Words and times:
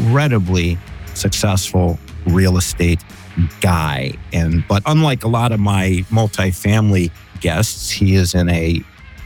incredibly 0.00 0.78
successful 1.14 1.98
real 2.26 2.56
estate 2.56 3.02
guy. 3.60 4.12
And 4.32 4.64
but 4.68 4.82
unlike 4.86 5.24
a 5.24 5.28
lot 5.28 5.52
of 5.52 5.60
my 5.60 6.04
multifamily 6.10 7.10
guests, 7.40 7.90
he 7.90 8.14
is 8.14 8.34
in 8.34 8.48
a 8.48 8.82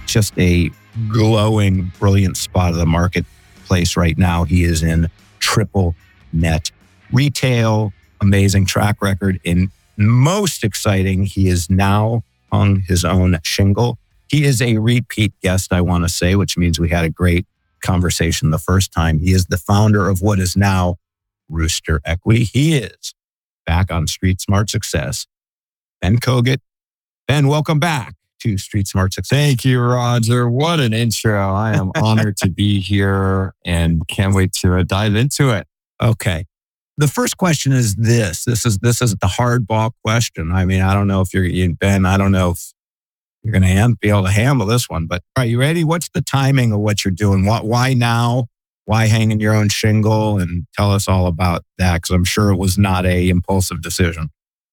just 0.07 0.39
a 0.39 0.71
glowing, 1.09 1.93
brilliant 1.99 2.37
spot 2.37 2.71
of 2.71 2.77
the 2.77 2.87
marketplace 2.87 3.97
right 3.97 4.17
now. 4.19 4.45
He 4.45 4.65
is 4.65 4.83
in 4.83 5.09
triple 5.39 5.95
net 6.33 6.71
retail, 7.13 7.93
amazing 8.21 8.67
track 8.67 9.01
record. 9.01 9.41
And 9.45 9.71
most 9.97 10.65
exciting, 10.65 11.27
he 11.27 11.49
is 11.49 11.71
now 11.71 12.25
on 12.53 12.83
his 12.87 13.05
own 13.05 13.39
shingle 13.43 13.99
he 14.35 14.45
is 14.45 14.61
a 14.61 14.79
repeat 14.79 15.33
guest, 15.43 15.73
I 15.73 15.81
want 15.81 16.05
to 16.05 16.09
say, 16.09 16.35
which 16.35 16.57
means 16.57 16.81
we 16.81 16.89
had 16.89 17.05
a 17.05 17.09
great 17.09 17.47
conversation 17.85 18.51
the 18.51 18.59
first 18.59 18.93
time. 18.93 19.21
He 19.21 19.33
is 19.33 19.47
the 19.47 19.57
founder 19.57 20.09
of 20.09 20.21
what 20.21 20.41
is 20.41 20.57
now 20.57 20.97
Rooster 21.49 22.01
Equity. 22.05 22.45
He 22.45 22.77
is 22.77 23.15
back 23.67 23.93
on 23.93 24.07
Street 24.07 24.41
Smart 24.41 24.71
Success. 24.71 25.27
Ben 26.01 26.19
Kogut. 26.19 26.59
Ben, 27.29 27.47
welcome 27.47 27.79
back 27.79 28.15
to 28.41 28.59
Street 28.59 28.89
Smart 28.89 29.13
Success. 29.15 29.39
Thank 29.39 29.65
you, 29.65 29.81
Roger. 29.81 30.49
What 30.49 30.81
an 30.81 30.93
intro. 30.93 31.55
I 31.55 31.75
am 31.77 31.93
honored 32.03 32.37
to 32.39 32.51
be 32.51 32.81
here 32.81 33.55
and 33.65 34.07
can't 34.09 34.35
wait 34.35 34.53
to 34.55 34.77
uh, 34.79 34.83
dive 34.83 35.15
into 35.15 35.51
it. 35.51 35.67
Okay. 36.03 36.45
The 36.97 37.09
first 37.09 37.37
question 37.39 37.73
is 37.73 37.97
this. 37.97 38.45
This 38.45 38.65
is 38.65 38.79
this 38.79 39.03
is 39.03 39.17
the 39.17 39.27
hardball 39.27 39.93
question. 40.05 40.53
I 40.53 40.65
mean, 40.65 40.81
I 40.81 40.95
don't 40.95 41.09
know 41.09 41.23
if 41.23 41.35
you're 41.35 41.75
Ben, 41.75 42.07
I 42.07 42.17
don't 42.17 42.31
know 42.31 42.51
if 42.51 42.74
you're 43.45 43.53
going 43.53 43.63
to 43.63 43.97
be 44.01 44.09
able 44.09 44.25
to 44.25 44.31
handle 44.31 44.67
this 44.67 44.89
one. 44.89 45.07
But 45.07 45.23
are 45.37 45.45
you 45.45 45.61
ready? 45.61 45.85
What's 45.85 46.09
the 46.09 46.23
timing 46.23 46.73
of 46.73 46.81
what 46.81 47.05
you're 47.05 47.13
doing? 47.13 47.45
What, 47.45 47.67
why 47.67 47.93
now? 47.93 48.47
Why 48.87 49.07
hanging 49.07 49.41
your 49.41 49.55
own 49.55 49.69
shingle? 49.69 50.39
And 50.39 50.67
tell 50.75 50.91
us 50.91 51.07
all 51.09 51.27
about 51.27 51.65
that 51.79 52.03
because 52.03 52.11
I'm 52.11 52.25
sure 52.25 52.51
it 52.51 52.57
was 52.57 52.79
not 52.79 53.07
a 53.07 53.29
impulsive 53.29 53.83
decision. 53.83 54.31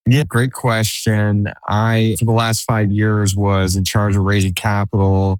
Yeah, 0.07 0.23
great 0.23 0.53
question. 0.53 1.47
I, 1.67 2.15
for 2.17 2.25
the 2.25 2.31
last 2.31 2.63
five 2.63 2.91
years, 2.91 3.35
was 3.35 3.75
in 3.75 3.83
charge 3.83 4.15
of 4.15 4.23
raising 4.23 4.53
capital 4.53 5.39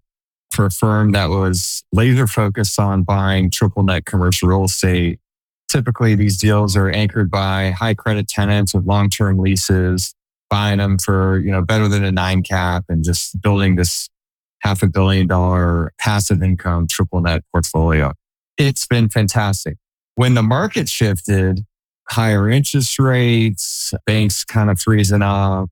for 0.52 0.66
a 0.66 0.72
firm 0.72 1.14
that 1.14 1.30
was 1.30 1.84
laser 1.92 2.28
focused 2.28 2.78
on 2.80 3.04
buying 3.04 3.50
triple 3.50 3.84
net 3.84 4.06
commercial 4.06 4.50
real 4.50 4.66
estate. 4.66 5.20
Typically, 5.68 6.16
these 6.16 6.38
deals 6.38 6.76
are 6.76 6.90
anchored 6.90 7.32
by 7.32 7.72
high 7.72 7.94
credit 7.94 8.28
tenants 8.28 8.74
with 8.74 8.86
long 8.86 9.10
term 9.10 9.40
leases 9.40 10.14
buying 10.52 10.78
them 10.80 11.00
for, 11.00 11.40
you 11.40 11.50
know, 11.50 11.62
better 11.64 11.88
than 11.88 12.04
a 12.04 12.12
nine 12.12 12.44
cap 12.44 12.84
and 12.90 13.04
just 13.04 13.42
building 13.42 13.78
this 13.78 14.10
half 14.60 14.84
a 14.84 14.88
billion 14.88 15.26
dollar 15.26 15.94
passive 15.98 16.44
income 16.44 16.86
triple 16.88 17.22
net 17.22 17.42
portfolio. 17.52 18.14
It's 18.58 18.86
been 18.86 19.10
fantastic. 19.10 19.78
When 20.16 20.36
the 20.36 20.44
market 20.44 20.90
shifted, 20.90 21.62
higher 22.10 22.50
interest 22.50 23.00
rates, 23.00 23.94
banks 24.06 24.44
kind 24.44 24.70
of 24.70 24.80
freezing 24.80 25.22
up, 25.22 25.70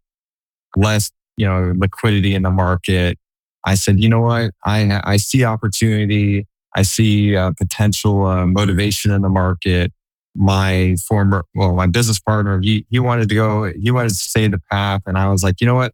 less, 0.77 1.11
you 1.35 1.45
know, 1.45 1.73
liquidity 1.77 2.33
in 2.33 2.43
the 2.43 2.49
market. 2.49 3.19
I 3.65 3.75
said, 3.75 3.99
you 3.99 4.07
know 4.07 4.21
what? 4.21 4.51
I, 4.65 5.01
I 5.03 5.17
see 5.17 5.43
opportunity. 5.43 6.47
I 6.75 6.83
see 6.83 7.35
uh, 7.35 7.51
potential 7.57 8.25
uh, 8.25 8.45
motivation 8.45 9.11
in 9.11 9.21
the 9.21 9.29
market 9.29 9.91
my 10.35 10.95
former, 11.07 11.45
well, 11.55 11.73
my 11.73 11.87
business 11.87 12.19
partner, 12.19 12.59
he, 12.61 12.85
he 12.89 12.99
wanted 12.99 13.29
to 13.29 13.35
go, 13.35 13.71
he 13.71 13.91
wanted 13.91 14.09
to 14.09 14.15
stay 14.15 14.47
the 14.47 14.61
path. 14.71 15.01
And 15.05 15.17
I 15.17 15.29
was 15.29 15.43
like, 15.43 15.59
you 15.59 15.67
know 15.67 15.75
what? 15.75 15.93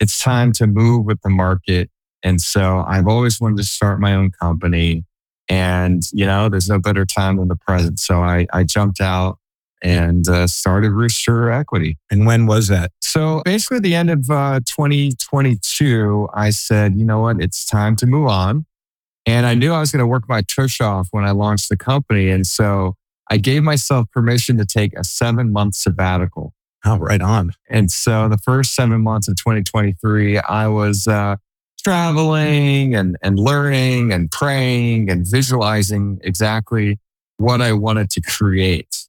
It's 0.00 0.20
time 0.20 0.52
to 0.54 0.66
move 0.66 1.04
with 1.04 1.20
the 1.22 1.30
market. 1.30 1.90
And 2.22 2.40
so 2.40 2.84
I've 2.86 3.06
always 3.06 3.40
wanted 3.40 3.58
to 3.58 3.64
start 3.64 4.00
my 4.00 4.14
own 4.14 4.30
company. 4.30 5.04
And, 5.48 6.02
you 6.12 6.24
know, 6.24 6.48
there's 6.48 6.68
no 6.68 6.78
better 6.78 7.04
time 7.04 7.36
than 7.36 7.48
the 7.48 7.56
present. 7.56 7.98
So 7.98 8.22
I, 8.22 8.46
I 8.52 8.64
jumped 8.64 9.00
out 9.00 9.38
and 9.82 10.26
uh, 10.26 10.46
started 10.46 10.92
Rooster 10.92 11.50
Equity. 11.50 11.98
And 12.10 12.26
when 12.26 12.46
was 12.46 12.68
that? 12.68 12.90
So 13.02 13.42
basically, 13.44 13.80
the 13.80 13.94
end 13.94 14.10
of 14.10 14.30
uh, 14.30 14.60
2022, 14.60 16.28
I 16.32 16.50
said, 16.50 16.96
you 16.96 17.04
know 17.04 17.20
what? 17.20 17.40
It's 17.40 17.66
time 17.66 17.94
to 17.96 18.06
move 18.06 18.26
on. 18.28 18.64
And 19.26 19.46
I 19.46 19.54
knew 19.54 19.72
I 19.72 19.80
was 19.80 19.92
going 19.92 20.00
to 20.00 20.06
work 20.06 20.28
my 20.28 20.42
tush 20.42 20.80
off 20.80 21.08
when 21.10 21.24
I 21.24 21.30
launched 21.30 21.68
the 21.68 21.76
company. 21.76 22.30
And 22.30 22.46
so 22.46 22.96
I 23.30 23.38
gave 23.38 23.62
myself 23.62 24.10
permission 24.10 24.58
to 24.58 24.66
take 24.66 24.96
a 24.98 25.04
seven 25.04 25.52
month 25.52 25.74
sabbatical. 25.76 26.54
Oh, 26.84 26.98
right 26.98 27.22
on. 27.22 27.52
And 27.70 27.90
so 27.90 28.28
the 28.28 28.36
first 28.36 28.74
seven 28.74 29.00
months 29.00 29.26
of 29.26 29.36
2023, 29.36 30.38
I 30.38 30.68
was 30.68 31.06
uh, 31.08 31.36
traveling 31.82 32.94
and, 32.94 33.16
and 33.22 33.38
learning 33.38 34.12
and 34.12 34.30
praying 34.30 35.10
and 35.10 35.26
visualizing 35.26 36.18
exactly 36.22 36.98
what 37.38 37.62
I 37.62 37.72
wanted 37.72 38.10
to 38.10 38.20
create. 38.20 39.06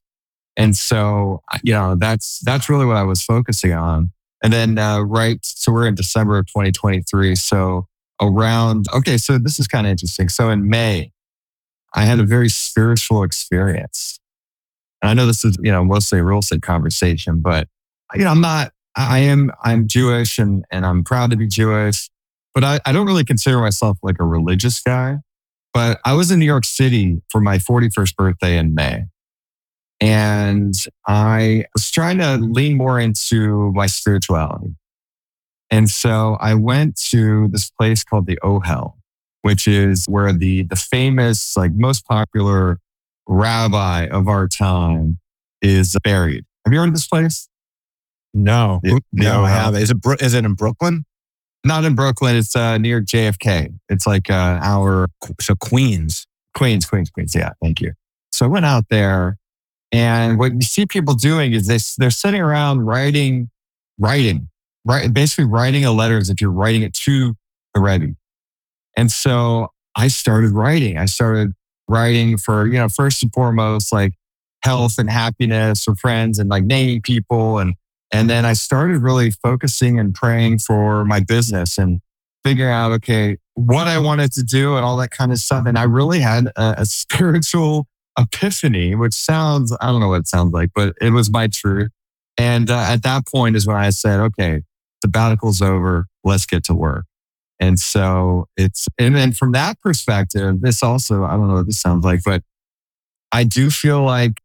And 0.56 0.74
so, 0.74 1.42
you 1.62 1.74
know, 1.74 1.96
that's, 1.96 2.40
that's 2.40 2.70
really 2.70 2.86
what 2.86 2.96
I 2.96 3.02
was 3.02 3.22
focusing 3.22 3.74
on. 3.74 4.12
And 4.42 4.52
then, 4.52 4.78
uh, 4.78 5.00
right. 5.00 5.38
So 5.42 5.70
we're 5.70 5.86
in 5.86 5.94
December 5.94 6.38
of 6.38 6.46
2023. 6.46 7.34
So 7.34 7.88
around, 8.22 8.86
okay. 8.94 9.18
So 9.18 9.36
this 9.36 9.58
is 9.58 9.66
kind 9.66 9.86
of 9.86 9.90
interesting. 9.90 10.30
So 10.30 10.48
in 10.48 10.68
May, 10.68 11.12
I 11.96 12.04
had 12.04 12.20
a 12.20 12.24
very 12.24 12.50
spiritual 12.50 13.22
experience. 13.22 14.20
And 15.02 15.10
I 15.10 15.14
know 15.14 15.26
this 15.26 15.44
is, 15.44 15.56
you 15.62 15.72
know, 15.72 15.84
mostly 15.84 16.18
a 16.18 16.24
real 16.24 16.38
estate 16.38 16.62
conversation, 16.62 17.40
but 17.40 17.68
you 18.14 18.22
know, 18.22 18.30
I'm 18.30 18.40
not, 18.40 18.72
I 18.94 19.20
am, 19.20 19.50
I'm 19.64 19.88
Jewish 19.88 20.38
and, 20.38 20.64
and 20.70 20.86
I'm 20.86 21.02
proud 21.02 21.30
to 21.30 21.36
be 21.36 21.48
Jewish, 21.48 22.08
but 22.54 22.64
I, 22.64 22.80
I 22.86 22.92
don't 22.92 23.06
really 23.06 23.24
consider 23.24 23.60
myself 23.60 23.98
like 24.02 24.16
a 24.20 24.24
religious 24.24 24.80
guy. 24.80 25.18
But 25.74 25.98
I 26.04 26.12
was 26.12 26.30
in 26.30 26.38
New 26.38 26.46
York 26.46 26.64
City 26.64 27.20
for 27.30 27.40
my 27.40 27.58
41st 27.58 28.14
birthday 28.14 28.56
in 28.56 28.74
May. 28.74 29.04
And 30.00 30.74
I 31.06 31.64
was 31.74 31.90
trying 31.90 32.18
to 32.18 32.36
lean 32.36 32.76
more 32.76 33.00
into 33.00 33.72
my 33.72 33.86
spirituality. 33.86 34.74
And 35.70 35.88
so 35.90 36.36
I 36.40 36.54
went 36.54 36.96
to 37.10 37.48
this 37.48 37.70
place 37.70 38.04
called 38.04 38.26
the 38.26 38.38
Ohel 38.42 38.94
which 39.46 39.68
is 39.68 40.06
where 40.06 40.32
the, 40.32 40.64
the 40.64 40.74
famous, 40.74 41.56
like 41.56 41.70
most 41.72 42.04
popular 42.04 42.80
rabbi 43.28 44.06
of 44.06 44.26
our 44.26 44.48
time 44.48 45.20
is 45.62 45.96
buried. 46.02 46.44
Have 46.64 46.74
you 46.74 46.80
heard 46.80 46.88
of 46.88 46.94
this 46.94 47.06
place? 47.06 47.48
No, 48.34 48.80
no, 49.12 49.44
I 49.44 49.50
have. 49.50 49.76
Is 49.76 49.92
it, 49.92 49.98
is 50.18 50.34
it 50.34 50.44
in 50.44 50.54
Brooklyn? 50.54 51.04
Not 51.64 51.84
in 51.84 51.94
Brooklyn. 51.94 52.34
It's 52.34 52.56
uh, 52.56 52.78
near 52.78 53.00
JFK. 53.00 53.72
It's 53.88 54.04
like 54.04 54.30
uh, 54.30 54.58
our, 54.60 55.06
so 55.40 55.54
Queens. 55.54 56.26
Queens, 56.54 56.84
Queens, 56.84 57.08
Queens. 57.10 57.32
Yeah, 57.32 57.52
thank 57.62 57.80
you. 57.80 57.92
So 58.32 58.46
I 58.46 58.48
went 58.48 58.66
out 58.66 58.86
there 58.90 59.38
and 59.92 60.40
what 60.40 60.54
you 60.54 60.62
see 60.62 60.86
people 60.86 61.14
doing 61.14 61.52
is 61.52 61.68
they, 61.68 61.78
they're 61.98 62.10
sitting 62.10 62.40
around 62.40 62.84
writing, 62.84 63.48
writing, 63.96 64.48
right? 64.84 65.14
Basically 65.14 65.44
writing 65.44 65.84
a 65.84 65.92
letter 65.92 66.18
as 66.18 66.30
if 66.30 66.40
you're 66.40 66.50
writing 66.50 66.82
it 66.82 66.94
to 66.94 67.36
the 67.74 67.80
Rebbe. 67.80 68.16
And 68.96 69.10
so 69.10 69.68
I 69.94 70.08
started 70.08 70.52
writing. 70.52 70.98
I 70.98 71.06
started 71.06 71.52
writing 71.88 72.36
for, 72.38 72.66
you 72.66 72.78
know, 72.78 72.88
first 72.88 73.22
and 73.22 73.32
foremost, 73.32 73.92
like 73.92 74.14
health 74.62 74.98
and 74.98 75.10
happiness 75.10 75.84
for 75.84 75.94
friends 75.94 76.38
and 76.38 76.48
like 76.48 76.64
naming 76.64 77.02
people. 77.02 77.58
And, 77.58 77.74
and 78.12 78.28
then 78.28 78.44
I 78.44 78.54
started 78.54 79.02
really 79.02 79.30
focusing 79.30 79.98
and 79.98 80.14
praying 80.14 80.58
for 80.60 81.04
my 81.04 81.20
business 81.20 81.78
and 81.78 82.00
figuring 82.44 82.72
out, 82.72 82.92
okay, 82.92 83.36
what 83.54 83.86
I 83.86 83.98
wanted 83.98 84.32
to 84.32 84.42
do 84.42 84.76
and 84.76 84.84
all 84.84 84.96
that 84.98 85.10
kind 85.10 85.32
of 85.32 85.38
stuff. 85.38 85.66
And 85.66 85.78
I 85.78 85.84
really 85.84 86.20
had 86.20 86.46
a, 86.56 86.74
a 86.78 86.86
spiritual 86.86 87.86
epiphany, 88.18 88.94
which 88.94 89.14
sounds, 89.14 89.76
I 89.80 89.86
don't 89.86 90.00
know 90.00 90.08
what 90.08 90.20
it 90.20 90.28
sounds 90.28 90.52
like, 90.52 90.70
but 90.74 90.94
it 91.00 91.10
was 91.10 91.30
my 91.30 91.48
truth. 91.48 91.90
And 92.38 92.70
uh, 92.70 92.78
at 92.88 93.02
that 93.02 93.26
point 93.26 93.56
is 93.56 93.66
when 93.66 93.76
I 93.76 93.90
said, 93.90 94.20
okay, 94.20 94.62
sabbatical's 95.02 95.62
over. 95.62 96.06
Let's 96.24 96.46
get 96.46 96.64
to 96.64 96.74
work. 96.74 97.06
And 97.58 97.78
so 97.78 98.48
it's, 98.56 98.86
and 98.98 99.16
then 99.16 99.32
from 99.32 99.52
that 99.52 99.80
perspective, 99.80 100.60
this 100.60 100.82
also, 100.82 101.24
I 101.24 101.32
don't 101.32 101.48
know 101.48 101.54
what 101.54 101.66
this 101.66 101.80
sounds 101.80 102.04
like, 102.04 102.20
but 102.24 102.42
I 103.32 103.44
do 103.44 103.70
feel 103.70 104.02
like 104.02 104.40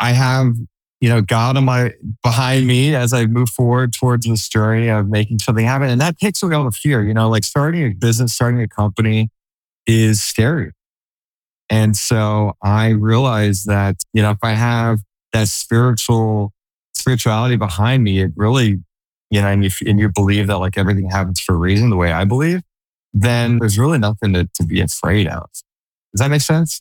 I 0.00 0.12
have, 0.12 0.54
you 1.00 1.08
know, 1.08 1.20
God 1.20 1.56
on 1.56 1.64
my, 1.64 1.92
behind 2.22 2.66
me 2.66 2.94
as 2.94 3.12
I 3.12 3.26
move 3.26 3.50
forward 3.50 3.92
towards 3.92 4.26
this 4.26 4.48
journey 4.48 4.88
of 4.88 5.08
making 5.08 5.38
something 5.38 5.64
happen. 5.64 5.88
And 5.88 6.00
that 6.00 6.18
takes 6.18 6.42
away 6.42 6.56
all 6.56 6.64
the 6.64 6.72
fear, 6.72 7.02
you 7.04 7.14
know, 7.14 7.28
like 7.28 7.44
starting 7.44 7.84
a 7.84 7.90
business, 7.90 8.32
starting 8.32 8.60
a 8.60 8.68
company 8.68 9.30
is 9.86 10.20
scary. 10.20 10.72
And 11.70 11.96
so 11.96 12.54
I 12.62 12.88
realized 12.88 13.66
that, 13.66 13.96
you 14.12 14.22
know, 14.22 14.30
if 14.30 14.38
I 14.42 14.52
have 14.52 15.00
that 15.32 15.48
spiritual 15.48 16.52
spirituality 16.94 17.56
behind 17.56 18.02
me, 18.02 18.20
it 18.20 18.32
really, 18.36 18.82
you 19.30 19.40
know, 19.40 19.48
and 19.48 19.64
you, 19.64 19.70
and 19.86 19.98
you 19.98 20.08
believe 20.08 20.46
that 20.46 20.58
like 20.58 20.78
everything 20.78 21.10
happens 21.10 21.40
for 21.40 21.54
a 21.54 21.58
reason, 21.58 21.90
the 21.90 21.96
way 21.96 22.12
I 22.12 22.24
believe, 22.24 22.62
then 23.12 23.58
there's 23.58 23.78
really 23.78 23.98
nothing 23.98 24.32
to, 24.34 24.48
to 24.54 24.64
be 24.64 24.80
afraid 24.80 25.26
of. 25.26 25.48
Does 26.12 26.20
that 26.20 26.30
make 26.30 26.42
sense? 26.42 26.80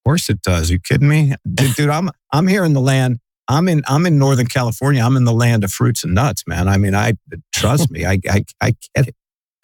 Of 0.00 0.10
course 0.10 0.28
it 0.28 0.42
does. 0.42 0.70
You 0.70 0.78
kidding 0.78 1.08
me? 1.08 1.34
Dude, 1.50 1.74
dude, 1.74 1.90
I'm 1.90 2.10
I'm 2.32 2.46
here 2.46 2.64
in 2.64 2.72
the 2.72 2.80
land. 2.80 3.18
I'm 3.48 3.68
in 3.68 3.82
I'm 3.86 4.06
in 4.06 4.18
Northern 4.18 4.46
California. 4.46 5.02
I'm 5.02 5.16
in 5.16 5.24
the 5.24 5.32
land 5.32 5.64
of 5.64 5.72
fruits 5.72 6.04
and 6.04 6.14
nuts, 6.14 6.44
man. 6.46 6.68
I 6.68 6.76
mean, 6.76 6.94
I 6.94 7.14
trust 7.54 7.90
me. 7.90 8.04
I 8.04 8.18
I, 8.28 8.44
I 8.60 8.74
get 8.94 9.08
it. 9.08 9.14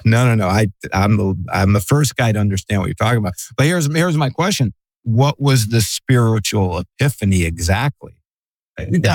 No, 0.05 0.25
no, 0.25 0.35
no. 0.35 0.49
I 0.49 0.69
I'm 0.93 1.17
the 1.17 1.35
I'm 1.53 1.73
the 1.73 1.81
first 1.81 2.17
guy 2.17 2.32
to 2.32 2.38
understand 2.38 2.81
what 2.81 2.87
you're 2.87 2.94
talking 2.94 3.19
about. 3.19 3.35
But 3.56 3.67
here's 3.67 3.93
here's 3.94 4.17
my 4.17 4.31
question. 4.31 4.73
What 5.03 5.41
was 5.41 5.69
the 5.69 5.81
spiritual 5.81 6.79
epiphany 6.79 7.44
exactly? 7.44 8.19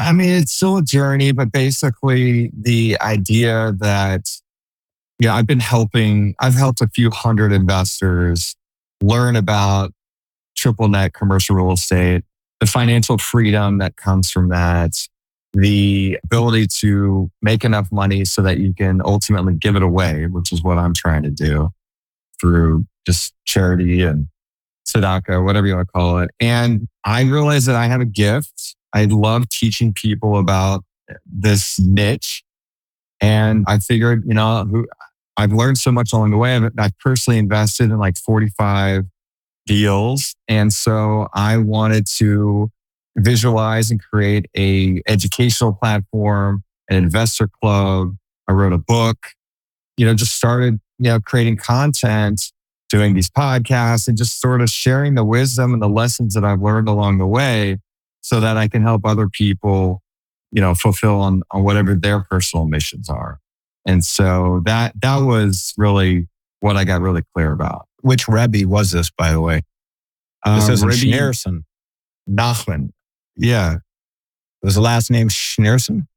I 0.06 0.12
mean, 0.12 0.30
it's 0.30 0.52
still 0.52 0.78
a 0.78 0.84
journey, 0.84 1.32
but 1.32 1.52
basically 1.52 2.52
the 2.58 2.98
idea 3.02 3.74
that 3.80 4.30
yeah, 5.20 5.34
I've 5.36 5.48
been 5.48 5.62
helping, 5.62 6.36
I've 6.40 6.56
helped 6.56 6.82
a 6.82 6.88
few 6.88 7.10
hundred 7.10 7.54
investors 7.54 8.56
learn 9.02 9.36
about 9.36 9.94
triple 10.58 10.88
net 10.88 11.14
commercial 11.14 11.56
real 11.56 11.72
estate, 11.72 12.24
the 12.60 12.66
financial 12.66 13.18
freedom 13.18 13.78
that 13.78 13.96
comes 13.96 14.30
from 14.30 14.50
that, 14.50 14.92
the 15.54 16.20
ability 16.24 16.68
to 16.68 17.32
make 17.42 17.64
enough 17.64 17.92
money 17.92 18.26
so 18.26 18.42
that 18.42 18.60
you 18.60 18.74
can 18.74 19.02
ultimately 19.06 19.54
give 19.54 19.76
it 19.76 19.84
away, 19.84 20.28
which 20.28 20.52
is 20.52 20.62
what 20.64 20.78
I'm 20.78 20.94
trying 20.94 21.24
to 21.24 21.30
do 21.30 21.70
through 22.40 22.86
just 23.06 23.34
charity 23.46 24.02
and 24.02 24.28
tzedakah, 24.88 25.44
whatever 25.44 25.68
you 25.68 25.76
want 25.76 25.88
to 25.88 25.92
call 25.92 26.20
it. 26.20 26.30
And 26.40 26.88
I 27.06 27.24
realized 27.24 27.68
that 27.68 27.76
I 27.76 27.88
have 27.88 28.02
a 28.02 28.06
gift. 28.06 28.76
I 28.96 29.06
love 29.06 29.50
teaching 29.50 29.94
people 29.94 30.40
about 30.40 30.84
this 31.26 31.78
niche. 31.80 32.44
And 33.22 33.66
I 33.68 33.80
figured, 33.80 34.24
you 34.26 34.34
know, 34.34 34.86
I've 35.38 35.52
learned 35.52 35.78
so 35.78 35.92
much 35.92 36.14
along 36.14 36.32
the 36.32 36.38
way. 36.38 36.56
I've, 36.56 36.72
I've 36.78 36.98
personally 37.00 37.38
invested 37.38 37.92
in 37.92 37.98
like 37.98 38.18
45 38.18 39.04
deals. 39.66 40.36
And 40.48 40.72
so 40.72 41.28
I 41.34 41.58
wanted 41.58 42.08
to 42.18 42.72
visualize 43.18 43.92
and 43.92 44.02
create 44.02 44.46
a 44.58 45.02
educational 45.08 45.74
platform, 45.74 46.64
an 46.90 46.96
investor 46.96 47.50
club. 47.62 48.16
I 48.48 48.54
wrote 48.54 48.74
a 48.74 48.78
book, 48.78 49.18
you 49.98 50.06
know, 50.06 50.14
just 50.14 50.36
started, 50.36 50.80
you 51.00 51.10
know, 51.10 51.20
creating 51.20 51.58
content, 51.58 52.42
doing 52.88 53.14
these 53.14 53.30
podcasts 53.30 54.08
and 54.08 54.18
just 54.18 54.40
sort 54.40 54.62
of 54.62 54.70
sharing 54.70 55.16
the 55.16 55.26
wisdom 55.26 55.74
and 55.74 55.82
the 55.82 55.90
lessons 55.90 56.34
that 56.36 56.46
I've 56.46 56.62
learned 56.62 56.88
along 56.88 57.18
the 57.18 57.28
way 57.28 57.80
so 58.26 58.40
that 58.40 58.58
I 58.58 58.68
can 58.68 58.82
help 58.82 59.06
other 59.06 59.30
people, 59.30 60.02
you 60.52 60.60
know, 60.60 60.74
fulfill 60.74 61.22
on, 61.22 61.44
on 61.52 61.64
whatever 61.64 61.94
their 61.94 62.22
personal 62.22 62.66
missions 62.66 63.08
are. 63.08 63.40
And 63.86 64.04
so 64.04 64.64
that, 64.66 65.00
that 65.04 65.18
was 65.18 65.76
really 65.78 66.28
what 66.60 66.76
I 66.76 66.86
got 66.86 67.02
really 67.02 67.22
clear 67.36 67.52
about. 67.52 67.86
Which 68.02 68.28
Rebbe 68.28 68.68
was 68.68 68.90
this, 68.90 69.12
by 69.12 69.32
the 69.32 69.40
way? 69.40 69.62
This 70.44 70.68
um, 70.68 70.90
is 70.90 71.04
Schneerson. 71.04 71.66
Nachman. 72.28 72.94
Yeah. 73.38 73.78
Was 74.64 74.74
the 74.74 74.82
last 74.82 75.12
name 75.12 75.30
Schneerson? 75.30 76.08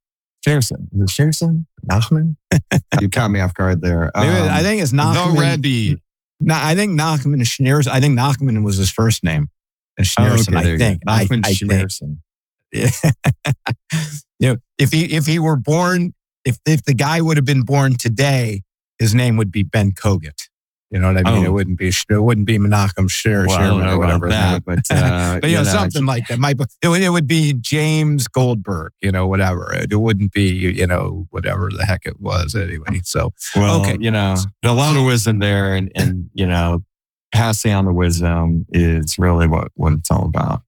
Schneerson. 0.46 0.88
Is 0.94 1.00
it 1.02 1.08
Schneerson? 1.08 1.66
Nachman? 1.86 2.36
you 3.02 3.10
caught 3.10 3.30
me 3.30 3.40
off 3.40 3.52
guard 3.52 3.82
there. 3.82 4.04
Um, 4.14 4.26
I 4.26 4.62
think 4.62 4.80
it's 4.80 4.92
Nachman. 4.92 5.34
The 5.34 5.68
Rebbe. 5.68 6.00
No, 6.40 6.54
I 6.58 6.74
think 6.74 6.98
Nachman 6.98 7.42
is 7.42 7.48
Schneerson. 7.48 7.88
I 7.88 8.00
think 8.00 8.18
Nachman 8.18 8.64
was 8.64 8.78
his 8.78 8.90
first 8.90 9.22
name. 9.22 9.50
And 9.98 10.06
Schneerson, 10.06 10.54
oh, 10.54 10.58
okay, 10.60 10.74
I 10.74 10.78
think. 10.78 11.02
I, 11.06 11.22
I 11.22 11.52
Schneerson. 11.52 12.18
you 14.38 14.52
know, 14.52 14.56
if 14.78 14.92
he 14.92 15.04
if 15.16 15.26
he 15.26 15.38
were 15.38 15.56
born, 15.56 16.14
if 16.44 16.58
if 16.66 16.84
the 16.84 16.94
guy 16.94 17.20
would 17.20 17.36
have 17.36 17.46
been 17.46 17.62
born 17.62 17.96
today, 17.96 18.62
his 18.98 19.14
name 19.14 19.36
would 19.36 19.50
be 19.50 19.62
Ben 19.62 19.92
Kogut. 19.92 20.48
You 20.90 20.98
know 20.98 21.12
what 21.12 21.26
I 21.26 21.30
mean? 21.30 21.44
Oh. 21.44 21.46
It 21.46 21.52
wouldn't 21.52 21.78
be 21.78 21.88
it 21.88 22.22
wouldn't 22.22 22.46
be 22.46 22.58
Menachem 22.58 23.10
Sher, 23.10 23.46
well, 23.46 23.82
or 23.82 23.98
whatever. 23.98 24.28
That, 24.30 24.64
but 24.64 24.80
uh, 24.90 25.38
but 25.42 25.50
you, 25.50 25.56
know, 25.56 25.62
know 25.62 25.68
something 25.68 26.06
like 26.06 26.26
that. 26.28 26.38
Might 26.38 26.56
it 26.82 26.88
would, 26.88 27.02
it 27.02 27.10
would 27.10 27.26
be 27.26 27.52
James 27.52 28.26
Goldberg. 28.26 28.92
You 29.02 29.12
know 29.12 29.26
whatever. 29.26 29.74
It, 29.74 29.92
it, 29.92 29.96
wouldn't 29.96 30.32
be 30.32 30.48
you 30.48 30.86
know 30.86 31.26
whatever 31.28 31.68
the 31.70 31.84
heck 31.84 32.06
it 32.06 32.20
was 32.20 32.54
anyway. 32.54 33.02
So 33.04 33.32
well, 33.54 33.82
okay, 33.82 33.98
you 34.00 34.10
know, 34.10 34.36
a 34.64 34.72
lot 34.72 34.96
of 34.96 35.04
wisdom 35.04 35.40
there, 35.40 35.74
and 35.74 35.92
and 35.94 36.30
you 36.32 36.46
know, 36.46 36.82
passing 37.32 37.72
on 37.72 37.84
the 37.84 37.92
wisdom 37.92 38.66
is 38.70 39.16
really 39.18 39.46
what 39.46 39.68
what 39.74 39.92
it's 39.94 40.10
all 40.10 40.26
about. 40.26 40.62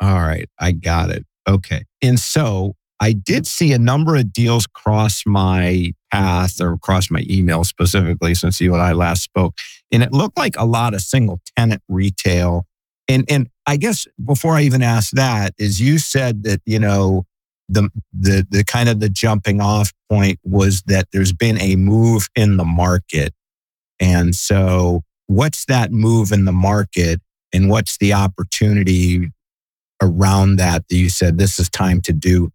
All 0.00 0.20
right, 0.20 0.48
I 0.58 0.72
got 0.72 1.10
it. 1.10 1.24
Okay, 1.48 1.84
and 2.02 2.18
so 2.18 2.74
I 3.00 3.12
did 3.12 3.46
see 3.46 3.72
a 3.72 3.78
number 3.78 4.14
of 4.14 4.32
deals 4.32 4.66
cross 4.66 5.22
my 5.26 5.92
path 6.12 6.60
or 6.60 6.74
across 6.74 7.10
my 7.10 7.24
email 7.28 7.64
specifically 7.64 8.34
since 8.34 8.60
you 8.60 8.74
and 8.74 8.82
I 8.82 8.92
last 8.92 9.22
spoke. 9.22 9.56
And 9.90 10.02
it 10.02 10.12
looked 10.12 10.36
like 10.36 10.54
a 10.58 10.66
lot 10.66 10.92
of 10.92 11.00
single 11.00 11.40
tenant 11.56 11.82
retail. 11.88 12.66
And, 13.08 13.24
and 13.28 13.48
I 13.66 13.78
guess 13.78 14.06
before 14.22 14.54
I 14.54 14.62
even 14.62 14.82
ask 14.82 15.12
that 15.12 15.54
is 15.58 15.80
you 15.80 15.98
said 15.98 16.42
that, 16.44 16.60
you 16.66 16.78
know, 16.78 17.24
the, 17.68 17.88
the, 18.12 18.46
the 18.50 18.64
kind 18.64 18.88
of 18.88 19.00
the 19.00 19.08
jumping 19.08 19.60
off 19.60 19.92
point 20.10 20.38
was 20.42 20.82
that 20.82 21.08
there's 21.12 21.32
been 21.32 21.58
a 21.60 21.76
move 21.76 22.28
in 22.36 22.58
the 22.58 22.64
market. 22.64 23.32
And 23.98 24.34
so 24.34 25.02
what's 25.30 25.64
that 25.66 25.92
move 25.92 26.32
in 26.32 26.44
the 26.44 26.52
market 26.52 27.20
and 27.52 27.70
what's 27.70 27.96
the 27.98 28.12
opportunity 28.12 29.30
around 30.02 30.56
that 30.56 30.88
that 30.88 30.96
you 30.96 31.08
said 31.08 31.38
this 31.38 31.60
is 31.60 31.68
time 31.68 32.00
to 32.00 32.12
do 32.12 32.50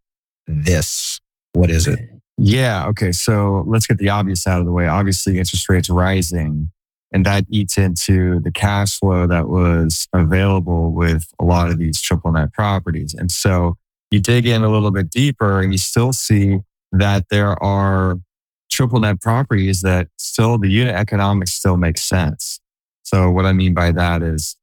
this? 0.46 1.22
What 1.54 1.72
is 1.72 1.88
it? 1.88 2.00
Yeah. 2.38 2.88
Okay. 2.88 3.14
So 3.14 3.64
let's 3.66 3.88
get 3.88 3.98
the 3.98 4.10
obvious 4.10 4.46
out 4.46 4.60
of 4.60 4.66
the 4.66 4.74
way. 4.74 4.88
Obviously, 4.88 5.40
interest 5.40 5.70
rates 5.70 5.90
rising, 5.90 6.70
and 7.14 7.26
that 7.26 7.46
eats 7.50 7.78
into 7.78 8.42
the 8.42 8.52
cash 8.52 9.00
flow 9.00 9.26
that 9.26 9.48
was 9.48 10.10
available 10.12 10.92
with 10.92 11.32
a 11.40 11.46
lot 11.46 11.70
of 11.70 11.78
these 11.78 12.02
triple 12.02 12.34
net 12.34 12.52
properties. 12.52 13.14
And 13.14 13.32
so 13.32 13.78
you 14.12 14.20
dig 14.20 14.46
in 14.46 14.64
a 14.66 14.70
little 14.70 14.92
bit 14.92 15.10
deeper, 15.10 15.62
and 15.62 15.72
you 15.72 15.78
still 15.78 16.12
see 16.12 16.60
that 16.92 17.28
there 17.30 17.62
are 17.64 18.18
triple 18.70 19.00
net 19.00 19.22
properties 19.22 19.82
that 19.82 20.10
still 20.18 20.58
the 20.58 20.68
unit 20.68 20.94
economics 20.96 21.54
still 21.54 21.78
makes 21.78 22.04
sense. 22.04 22.60
So 23.06 23.30
what 23.30 23.46
I 23.46 23.54
mean 23.54 23.74
by 23.74 23.92
that 23.92 24.22
is 24.22 24.58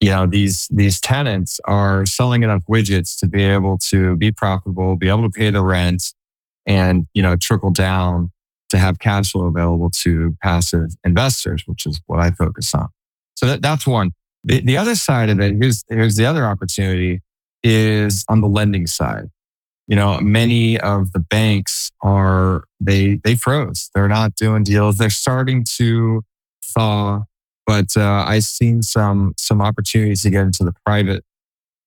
you 0.00 0.10
know 0.10 0.26
these 0.26 0.68
these 0.70 1.00
tenants 1.00 1.58
are 1.64 2.04
selling 2.06 2.42
enough 2.42 2.62
widgets 2.68 3.18
to 3.20 3.26
be 3.26 3.42
able 3.42 3.78
to 3.78 4.16
be 4.16 4.30
profitable 4.30 4.94
be 4.96 5.08
able 5.08 5.22
to 5.22 5.30
pay 5.30 5.50
the 5.50 5.62
rent 5.62 6.12
and 6.66 7.06
you 7.14 7.22
know 7.22 7.36
trickle 7.36 7.70
down 7.70 8.30
to 8.68 8.78
have 8.78 8.98
cash 8.98 9.32
flow 9.32 9.46
available 9.46 9.90
to 9.90 10.36
passive 10.42 10.90
investors 11.04 11.62
which 11.66 11.86
is 11.86 12.00
what 12.06 12.20
i 12.20 12.30
focus 12.30 12.74
on. 12.74 12.88
So 13.36 13.46
that, 13.46 13.62
that's 13.62 13.86
one. 13.86 14.12
The, 14.44 14.60
the 14.60 14.76
other 14.76 14.94
side 14.94 15.28
of 15.30 15.40
it 15.40 15.56
here's 15.56 15.82
here's 15.88 16.16
the 16.16 16.26
other 16.26 16.44
opportunity 16.44 17.22
is 17.62 18.24
on 18.28 18.42
the 18.42 18.48
lending 18.48 18.86
side. 18.86 19.30
You 19.88 19.96
know 19.96 20.20
many 20.20 20.78
of 20.78 21.12
the 21.12 21.20
banks 21.20 21.90
are 22.02 22.64
they 22.80 23.18
they 23.24 23.34
froze. 23.34 23.90
They're 23.94 24.08
not 24.08 24.34
doing 24.34 24.62
deals. 24.62 24.98
They're 24.98 25.10
starting 25.10 25.64
to 25.76 26.22
thaw 26.62 27.22
but 27.66 27.96
uh, 27.96 28.24
I've 28.26 28.44
seen 28.44 28.82
some 28.82 29.34
some 29.36 29.60
opportunities 29.60 30.22
to 30.22 30.30
get 30.30 30.42
into 30.42 30.64
the 30.64 30.74
private 30.84 31.24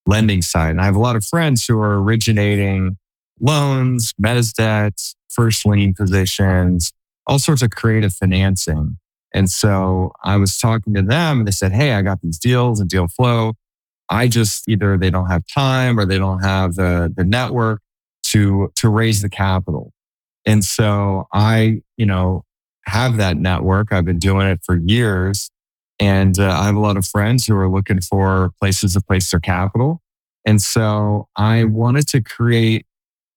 lending 0.06 0.42
side, 0.42 0.72
and 0.72 0.82
I 0.82 0.86
have 0.86 0.96
a 0.96 1.00
lot 1.00 1.16
of 1.16 1.24
friends 1.26 1.66
who 1.66 1.80
are 1.80 2.02
originating 2.02 2.98
loans, 3.40 4.14
mezz 4.22 4.54
debts, 4.54 5.16
first 5.30 5.66
lien 5.66 5.94
positions, 5.94 6.92
all 7.26 7.40
sorts 7.40 7.62
of 7.62 7.70
creative 7.72 8.14
financing. 8.14 8.98
And 9.34 9.50
so 9.50 10.12
I 10.24 10.38
was 10.38 10.58
talking 10.58 10.94
to 10.96 11.02
them, 11.02 11.40
and 11.40 11.48
they 11.48 11.52
said, 11.52 11.72
"Hey, 11.72 11.94
I 11.94 12.02
got 12.02 12.22
these 12.22 12.40
deals 12.40 12.80
and 12.80 12.90
deal 12.90 13.08
flow. 13.08 13.54
I 14.10 14.28
just 14.28 14.68
either 14.68 14.98
they 14.98 15.12
don't 15.12 15.28
have 15.28 15.44
time 15.54 16.00
or 16.00 16.06
they 16.06 16.18
don't 16.18 16.44
have 16.44 16.76
the 16.76 17.14
the 17.16 17.24
network 17.24 17.82
to 18.26 18.72
to 18.76 18.90
raise 18.90 19.22
the 19.22 19.30
capital." 19.30 19.94
And 20.46 20.64
so 20.64 21.28
I, 21.32 21.82
you 21.98 22.06
know, 22.06 22.44
have 22.86 23.18
that 23.18 23.38
network. 23.38 23.92
I've 23.92 24.06
been 24.06 24.20
doing 24.20 24.48
it 24.48 24.62
for 24.66 24.78
years. 24.78 25.52
And 26.00 26.40
uh, 26.40 26.50
I 26.50 26.66
have 26.66 26.76
a 26.76 26.80
lot 26.80 26.98
of 26.98 27.06
friends 27.06 27.46
who 27.46 27.56
are 27.56 27.70
looking 27.70 28.02
for 28.02 28.52
places 28.60 28.94
to 28.94 29.02
place 29.02 29.32
their 29.32 29.40
capital. 29.40 30.02
And 30.46 30.62
so 30.62 31.28
I 31.36 31.66
wanted 31.66 32.08
to 32.10 32.22
create 32.22 32.86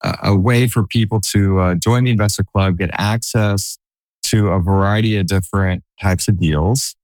a, 0.03 0.17
a 0.25 0.37
way 0.37 0.69
for 0.69 0.87
people 0.87 1.21
to 1.33 1.59
uh, 1.59 1.75
join 1.75 2.05
the 2.05 2.13
investor 2.13 2.45
club, 2.45 2.79
get 2.79 2.91
access 2.93 3.79
to 4.27 4.49
a 4.49 4.61
variety 4.61 5.17
of 5.17 5.27
different 5.27 5.83
types 6.01 6.29
of 6.29 6.39
deals, 6.39 6.95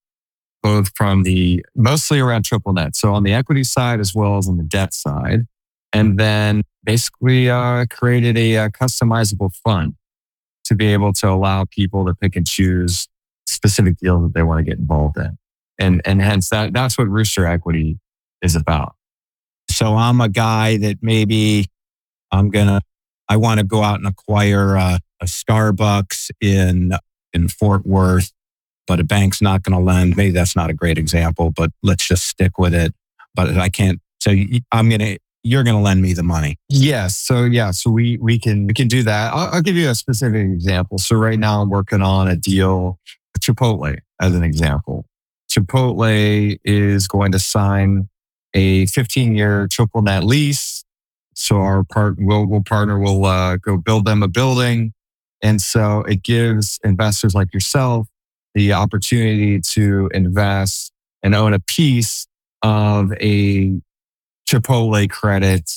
both 0.63 0.93
from 0.97 1.25
the 1.25 1.65
mostly 1.75 2.21
around 2.21 2.45
triple 2.45 2.73
net. 2.73 2.95
So 2.95 3.13
on 3.13 3.25
the 3.25 3.33
equity 3.33 3.65
side 3.65 4.01
as 4.01 4.15
well 4.15 4.39
as 4.39 4.49
on 4.49 4.57
the 4.57 4.63
debt 4.65 4.95
side. 4.95 5.47
And 5.93 6.19
then 6.19 6.63
basically 6.85 7.51
uh, 7.51 7.87
created 7.91 8.37
a, 8.37 8.55
a 8.57 8.71
customizable 8.71 9.55
fund 9.65 9.95
to 10.65 10.75
be 10.75 10.93
able 10.93 11.13
to 11.15 11.29
allow 11.29 11.65
people 11.65 12.07
to 12.07 12.15
pick 12.15 12.37
and 12.37 12.47
choose 12.47 13.09
specific 13.47 13.97
deals 13.97 14.23
that 14.23 14.35
they 14.35 14.43
want 14.43 14.59
to 14.59 14.65
get 14.65 14.79
involved 14.79 15.17
in. 15.17 15.37
And, 15.79 16.03
and 16.05 16.21
hence 16.21 16.51
that, 16.51 16.73
that's 16.73 16.99
what 16.99 17.09
Rooster 17.09 17.47
Equity 17.47 17.99
is 18.43 18.57
about. 18.57 18.95
So 19.71 19.95
I'm 19.95 20.21
a 20.21 20.29
guy 20.29 20.77
that 20.79 20.99
maybe 21.03 21.67
I'm 22.33 22.51
to, 22.67 22.81
I 23.29 23.37
want 23.37 23.61
to 23.61 23.67
go 23.67 23.83
out 23.83 23.99
and 23.99 24.07
acquire 24.07 24.77
a, 24.77 24.99
a 25.21 25.27
Starbucks 25.27 26.31
in, 26.41 26.93
in 27.33 27.49
Fort 27.49 27.87
Worth, 27.87 28.33
but 28.87 29.01
a 29.01 29.05
bank's 29.05 29.43
not 29.43 29.63
going 29.63 29.79
to 29.79 29.85
lend. 29.85 30.17
Maybe 30.17 30.33
that's 30.33 30.57
not 30.57 30.71
a 30.71 30.75
great 30.75 30.99
example, 30.99 31.51
but 31.51 31.71
let's 31.83 32.07
just 32.07 32.25
stick 32.25 32.59
with 32.59 32.75
it. 32.75 32.95
But 33.35 33.57
I 33.57 33.69
can't, 33.69 34.01
so 34.21 34.35
I'm 34.73 34.91
to, 34.91 35.19
you're 35.43 35.63
going 35.63 35.77
to 35.77 35.83
lend 35.83 36.03
me 36.03 36.13
the 36.13 36.23
money. 36.23 36.59
Yes. 36.69 37.17
So 37.17 37.45
yeah. 37.45 37.71
So 37.71 37.91
we 37.91 38.19
we 38.19 38.39
can 38.39 38.67
we 38.67 38.75
can 38.75 38.89
do 38.89 39.03
that. 39.05 39.33
I'll, 39.33 39.55
I'll, 39.55 39.63
give 39.63 39.77
you 39.77 39.89
a 39.89 39.95
specific 39.95 40.47
example. 40.47 40.99
So 40.99 41.17
right 41.17 41.39
now 41.39 41.63
I'm 41.63 41.71
working 41.71 42.03
on 42.03 42.29
a 42.29 42.37
deal, 42.37 42.99
Chipotle 43.41 43.99
as 44.21 44.35
an 44.35 44.43
example. 44.43 45.07
Chipotle 45.59 46.59
is 46.65 47.09
going 47.09 47.33
to 47.33 47.39
sign 47.39 48.09
a 48.55 48.87
15 48.87 49.35
year 49.35 49.67
triple 49.71 50.03
net 50.03 50.25
lease. 50.25 50.85
So 51.35 51.57
our 51.57 51.85
part, 51.85 52.17
we'll, 52.19 52.47
we'll 52.47 52.63
partner, 52.63 52.99
we'll 52.99 53.25
uh, 53.25 53.57
go 53.57 53.77
build 53.77 54.05
them 54.05 54.23
a 54.23 54.29
building. 54.29 54.93
And 55.43 55.61
so 55.61 56.01
it 56.01 56.23
gives 56.23 56.79
investors 56.83 57.35
like 57.35 57.55
yourself 57.55 58.09
the 58.55 58.73
opportunity 58.73 59.61
to 59.61 60.11
invest 60.13 60.93
and 61.23 61.35
own 61.35 61.53
a 61.53 61.61
piece 61.61 62.27
of 62.63 63.13
a 63.21 63.81
Chipotle 64.49 65.09
credit, 65.11 65.71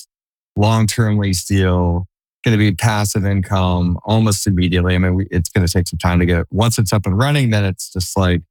long 0.55 0.87
term 0.87 1.17
lease 1.17 1.43
deal, 1.43 2.07
going 2.43 2.53
to 2.53 2.57
be 2.57 2.73
passive 2.73 3.25
income 3.25 3.99
almost 4.03 4.47
immediately. 4.47 4.95
I 4.95 4.97
mean, 4.97 5.27
it's 5.29 5.49
going 5.49 5.65
to 5.67 5.71
take 5.71 5.87
some 5.87 5.99
time 5.99 6.19
to 6.19 6.25
get, 6.25 6.45
once 6.51 6.79
it's 6.79 6.93
up 6.93 7.05
and 7.05 7.17
running, 7.17 7.51
then 7.51 7.65
it's 7.65 7.91
just 7.91 8.17
like 8.17 8.41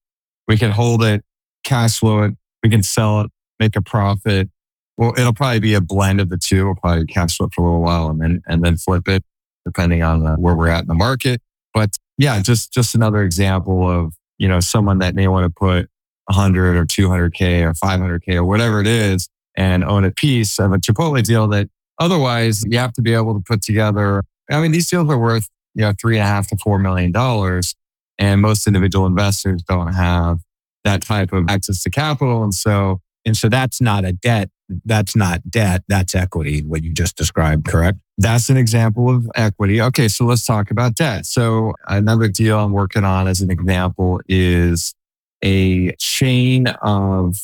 we 0.49 0.57
can 0.57 0.71
hold 0.71 1.03
it, 1.03 1.25
cash 1.65 1.99
flow 1.99 2.23
it, 2.25 2.35
we 2.63 2.71
can 2.71 2.83
sell 2.83 3.23
it, 3.23 3.31
make 3.59 3.77
a 3.77 3.83
profit. 3.83 4.51
Well, 4.97 5.15
it'll 5.17 5.33
probably 5.33 5.61
be 5.61 5.75
a 5.75 5.81
blend 5.81 6.21
of 6.21 6.29
the 6.29 6.39
two. 6.39 6.67
We'll 6.67 6.75
probably 6.75 7.07
cash 7.07 7.37
flow 7.37 7.47
it 7.47 7.55
for 7.55 7.63
a 7.63 7.65
little 7.65 7.83
while 7.83 8.09
and 8.11 8.21
then, 8.21 8.43
and 8.47 8.63
then 8.63 8.77
flip 8.77 9.09
it 9.09 9.25
depending 9.65 10.03
on 10.03 10.27
uh, 10.27 10.37
where 10.37 10.55
we're 10.55 10.69
at 10.69 10.83
in 10.83 10.89
the 10.89 10.95
market. 10.95 11.41
But 11.73 11.91
yeah, 12.19 12.41
just, 12.41 12.73
just 12.73 12.95
another 12.95 13.23
example 13.23 13.89
of, 13.89 14.15
you 14.39 14.49
know, 14.49 14.61
someone 14.61 14.99
that 14.99 15.15
may 15.15 15.29
want 15.29 15.45
to 15.45 15.51
put 15.51 15.89
100 16.27 16.77
or 16.77 16.85
200K 16.87 17.63
or 17.63 17.73
500K 17.75 18.37
or 18.37 18.45
whatever 18.45 18.81
it 18.81 18.87
is 18.87 19.29
and 19.57 19.85
own 19.85 20.05
a 20.05 20.11
piece 20.11 20.59
of 20.59 20.73
a 20.73 20.79
Chipotle 20.79 21.23
deal 21.23 21.49
that 21.49 21.69
otherwise 21.99 22.65
you 22.67 22.79
have 22.79 22.93
to 22.95 23.03
be 23.03 23.15
able 23.15 23.35
to 23.35 23.41
put 23.41 23.63
together. 23.63 24.23
I 24.51 24.61
mean, 24.61 24.73
these 24.73 24.89
deals 24.89 25.11
are 25.11 25.19
worth, 25.19 25.49
you 25.75 25.83
know, 25.83 25.93
three 26.01 26.17
and 26.17 26.25
a 26.25 26.27
half 26.27 26.49
to 26.49 26.57
four 26.57 26.79
million 26.79 27.13
dollars. 27.13 27.75
And 28.21 28.43
most 28.43 28.67
individual 28.67 29.07
investors 29.07 29.63
don't 29.63 29.95
have 29.95 30.41
that 30.85 31.03
type 31.03 31.33
of 31.33 31.47
access 31.49 31.83
to 31.83 31.91
capital. 31.91 32.45
And 32.45 32.55
so, 32.55 33.01
and 33.25 33.37
so 33.37 33.49
that's 33.49 33.81
not 33.81 34.05
a 34.05 34.13
debt. 34.13 34.51
That's 34.85 35.17
not 35.17 35.51
debt. 35.51 35.83
That's 35.89 36.15
equity, 36.15 36.63
what 36.63 36.85
you 36.85 36.93
just 36.93 37.17
described, 37.17 37.67
correct? 37.67 37.99
That's 38.19 38.51
an 38.51 38.57
example 38.57 39.11
of 39.11 39.29
equity. 39.35 39.81
Okay. 39.81 40.07
So 40.07 40.27
let's 40.27 40.45
talk 40.45 40.71
about 40.71 40.95
debt. 40.95 41.27
So 41.27 41.73
another 41.89 42.29
deal 42.29 42.59
I'm 42.59 42.73
working 42.73 43.05
on 43.05 43.27
as 43.27 43.41
an 43.41 43.51
example 43.51 44.21
is 44.29 44.95
a 45.43 45.93
chain 45.97 46.67
of 46.83 47.37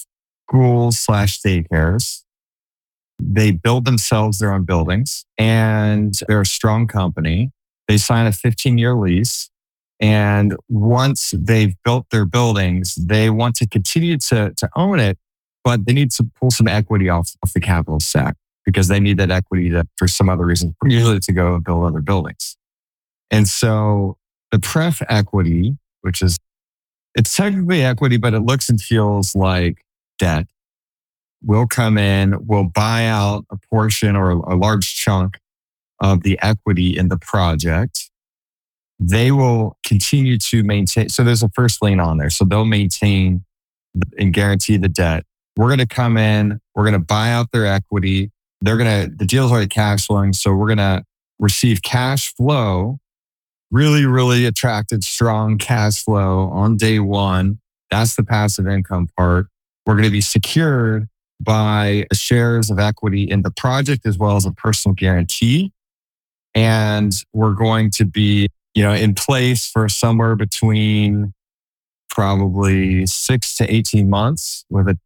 schools 0.49 0.99
slash 0.99 1.41
daycares. 1.41 2.23
They 3.19 3.51
build 3.51 3.87
themselves 3.87 4.39
their 4.39 4.53
own 4.53 4.65
buildings 4.65 5.25
and 5.39 6.15
they're 6.29 6.43
a 6.43 6.47
strong 6.47 6.87
company. 6.87 7.51
They 7.89 7.97
sign 7.97 8.27
a 8.27 8.33
15 8.33 8.77
year 8.77 8.95
lease 8.95 9.51
and 10.01 10.57
once 10.69 11.33
they've 11.37 11.75
built 11.85 12.07
their 12.11 12.27
buildings, 12.27 12.95
they 12.97 13.31
want 13.31 13.55
to 13.57 13.67
continue 13.67 14.19
to, 14.19 14.53
to 14.57 14.69
own 14.77 15.01
it, 15.01 15.19
but 15.65 15.87
they 15.87 15.93
need 15.93 16.11
to 16.13 16.25
pull 16.39 16.51
some 16.51 16.69
equity 16.69 17.09
off, 17.09 17.31
off 17.43 17.53
the 17.53 17.61
capital 17.61 18.01
stack 18.01 18.37
because 18.65 18.89
they 18.89 19.01
need 19.01 19.17
that 19.19 19.31
equity 19.31 19.71
to, 19.71 19.87
for 19.97 20.07
some 20.07 20.29
other 20.29 20.45
reason, 20.45 20.75
usually 20.85 21.21
to 21.21 21.33
go 21.33 21.59
build 21.61 21.85
other 21.85 22.01
buildings. 22.01 22.57
And 23.31 23.49
so 23.49 24.19
the 24.53 24.59
pref 24.59 25.01
equity, 25.09 25.77
which 26.03 26.21
is, 26.21 26.39
it's 27.15 27.35
technically 27.35 27.83
equity, 27.83 28.19
but 28.19 28.35
it 28.35 28.41
looks 28.41 28.69
and 28.69 28.81
feels 28.81 29.35
like 29.35 29.83
debt, 30.19 30.47
will 31.43 31.67
come 31.67 31.97
in, 31.97 32.47
will 32.47 32.65
buy 32.65 33.07
out 33.07 33.47
a 33.51 33.57
portion 33.71 34.15
or 34.15 34.31
a 34.31 34.57
large 34.57 34.95
chunk 34.95 35.39
of 36.01 36.23
the 36.23 36.39
equity 36.43 36.97
in 36.97 37.09
the 37.09 37.17
project 37.17 38.11
they 38.99 39.31
will 39.31 39.77
continue 39.85 40.39
to 40.39 40.63
maintain. 40.63 41.09
So 41.09 41.23
there's 41.23 41.43
a 41.43 41.51
first 41.51 41.83
lien 41.83 42.01
on 42.01 42.19
there. 42.19 42.31
So 42.31 42.45
they'll 42.45 42.65
maintain 42.65 43.45
and 44.19 44.33
guarantee 44.33 44.77
the 44.77 44.89
debt. 44.89 45.25
We're 45.57 45.69
going 45.69 45.79
to 45.79 45.87
come 45.87 46.17
in, 46.17 46.61
we're 46.75 46.85
going 46.85 46.93
to 46.95 46.99
buy 46.99 47.31
out 47.31 47.51
their 47.53 47.67
equity. 47.67 48.31
They're 48.61 48.77
going 48.77 49.09
to, 49.09 49.15
the 49.15 49.27
deal's 49.27 49.51
already 49.51 49.69
cash 49.69 50.07
flowing. 50.07 50.33
So 50.33 50.55
we're 50.55 50.67
going 50.67 50.79
to 50.79 51.03
receive 51.39 51.83
cash 51.83 52.35
flow, 52.35 52.99
really, 53.71 54.05
really 54.05 54.47
attracted, 54.47 55.05
strong 55.05 55.59
cash 55.59 56.03
flow 56.03 56.49
on 56.51 56.77
day 56.77 56.99
one. 56.99 57.59
That's 57.91 58.17
the 58.17 58.25
passive 58.25 58.67
income 58.67 59.09
part. 59.17 59.47
We're 59.87 59.95
going 59.95 60.05
to 60.05 60.11
be 60.11 60.21
secured 60.21 61.09
by 61.41 62.07
shares 62.13 62.71
of 62.71 62.79
equity 62.79 63.23
in 63.23 63.43
the 63.43 63.51
project 63.51 64.07
as 64.07 64.19
well 64.19 64.37
as 64.37 64.47
a 64.47 64.53
personal 64.53 64.95
guarantee. 64.95 65.73
And 66.55 67.13
we're 67.33 67.53
going 67.53 67.91
to 67.93 68.07
be 68.07 68.49
you 68.77 68.83
know, 68.83 68.93
in 68.93 69.15
place 69.15 69.67
for 69.67 69.89
somewhere 69.89 70.37
between 70.37 71.33
probably 72.11 73.07
six 73.07 73.57
to 73.57 73.75
18 73.75 74.09
months 74.09 74.67
with 74.69 74.87
a 74.87 74.99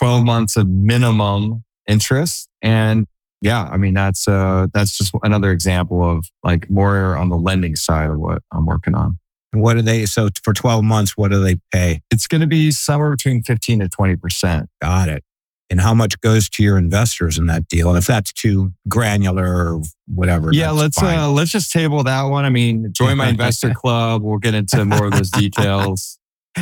12 0.00 0.24
months 0.24 0.56
of 0.56 0.68
minimum 0.68 1.64
interest. 1.86 2.48
And 2.62 3.06
yeah, 3.42 3.68
I 3.70 3.76
mean, 3.76 3.92
that's, 3.92 4.26
uh, 4.26 4.68
that's 4.72 4.96
just 4.96 5.14
another 5.22 5.52
example 5.52 6.02
of 6.02 6.24
like 6.42 6.70
more 6.70 7.14
on 7.14 7.28
the 7.28 7.36
lending 7.36 7.76
side 7.76 8.08
of 8.08 8.18
what 8.18 8.42
I'm 8.50 8.64
working 8.64 8.94
on. 8.94 9.18
And 9.52 9.62
what 9.62 9.74
do 9.74 9.82
they, 9.82 10.06
so 10.06 10.30
for 10.42 10.54
12 10.54 10.82
months, 10.82 11.14
what 11.14 11.30
do 11.30 11.44
they 11.44 11.56
pay? 11.70 12.00
It's 12.10 12.26
going 12.26 12.40
to 12.40 12.46
be 12.46 12.70
somewhere 12.70 13.10
between 13.10 13.42
15 13.42 13.80
to 13.80 13.88
20%. 13.88 14.66
Got 14.80 15.10
it 15.10 15.22
and 15.70 15.80
how 15.80 15.94
much 15.94 16.20
goes 16.20 16.48
to 16.50 16.62
your 16.62 16.78
investors 16.78 17.38
in 17.38 17.46
that 17.46 17.68
deal. 17.68 17.88
And 17.88 17.98
if 17.98 18.06
that's 18.06 18.32
too 18.32 18.72
granular 18.88 19.44
or 19.44 19.82
whatever. 20.06 20.52
Yeah, 20.52 20.70
let's 20.70 21.02
uh, 21.02 21.30
let's 21.30 21.50
just 21.50 21.72
table 21.72 22.02
that 22.04 22.22
one. 22.24 22.44
I 22.44 22.50
mean, 22.50 22.92
join 22.92 23.16
my 23.16 23.28
investor 23.30 23.72
club. 23.72 24.22
We'll 24.22 24.38
get 24.38 24.54
into 24.54 24.84
more 24.84 25.06
of 25.06 25.12
those 25.12 25.30
details. 25.30 26.18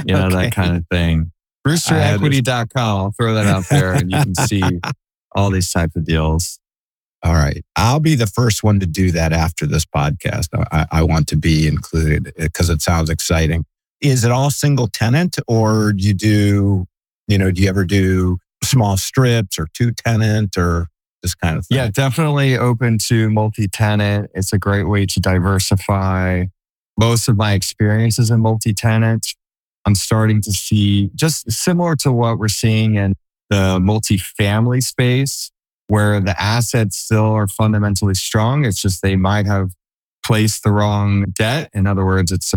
You 0.07 0.15
know, 0.15 0.27
okay. 0.27 0.37
that 0.37 0.55
kind 0.55 0.77
of 0.77 0.87
thing. 0.91 1.33
Roosterequity.com. 1.67 3.01
I'll 3.01 3.13
throw 3.13 3.35
that 3.35 3.47
out 3.47 3.69
there 3.69 3.93
and 3.93 4.11
you 4.11 4.19
can 4.19 4.35
see 4.35 4.63
all 5.35 5.51
these 5.51 5.71
types 5.71 5.95
of 5.97 6.05
deals. 6.05 6.59
All 7.23 7.35
right. 7.35 7.65
I'll 7.77 8.01
be 8.01 8.17
the 8.17 8.27
first 8.27 8.65
one 8.65 8.81
to 8.81 8.87
do 8.87 9.13
that 9.13 9.33
after 9.33 9.65
this 9.67 9.85
podcast. 9.85 10.49
I, 10.73 10.87
I 10.91 11.03
want 11.05 11.29
to 11.29 11.37
be 11.37 11.69
included 11.69 12.33
because 12.37 12.69
it 12.69 12.83
sounds 12.83 13.11
exciting. 13.11 13.65
Is 14.01 14.25
it 14.25 14.33
all 14.33 14.51
single 14.51 14.89
tenant 14.89 15.39
or 15.47 15.93
do 15.93 16.05
you 16.05 16.15
do, 16.15 16.87
you 17.29 17.39
know, 17.39 17.53
do 17.53 17.63
you 17.63 17.69
ever 17.69 17.85
do 17.85 18.39
small 18.63 18.97
strips 18.97 19.59
or 19.59 19.67
two 19.75 19.93
tenant 19.93 20.57
or 20.57 20.89
this 21.23 21.35
kind 21.35 21.59
of 21.59 21.67
thing? 21.67 21.79
Yeah, 21.79 21.89
definitely 21.89 22.57
open 22.57 22.99
to 23.07 23.31
multi 23.31 23.69
tenant. 23.69 24.31
It's 24.35 24.53
a 24.53 24.59
great 24.59 24.85
way 24.85 25.07
to 25.07 25.21
diversify. 25.21 26.47
Most 26.99 27.29
of 27.29 27.37
my 27.37 27.53
experiences 27.53 28.31
in 28.31 28.41
multi 28.41 28.73
tenant, 28.73 29.35
I'm 29.87 29.95
starting 29.95 30.41
to 30.43 30.53
see 30.53 31.11
just 31.15 31.51
similar 31.51 31.97
to 31.97 32.13
what 32.13 32.39
we're 32.39 32.49
seeing 32.49 32.95
in 32.97 33.15
the 33.51 33.79
multi-family 33.81 34.81
space, 34.81 35.51
where 35.89 36.21
the 36.21 36.41
assets 36.41 36.97
still 36.97 37.33
are 37.33 37.47
fundamentally 37.49 38.15
strong. 38.15 38.65
It's 38.65 38.81
just 38.81 39.03
they 39.03 39.17
might 39.17 39.47
have 39.47 39.71
placed 40.25 40.63
the 40.63 40.71
wrong 40.71 41.27
debt. 41.33 41.69
In 41.75 41.87
other 41.87 42.05
words, 42.05 42.33
it's 42.33 42.55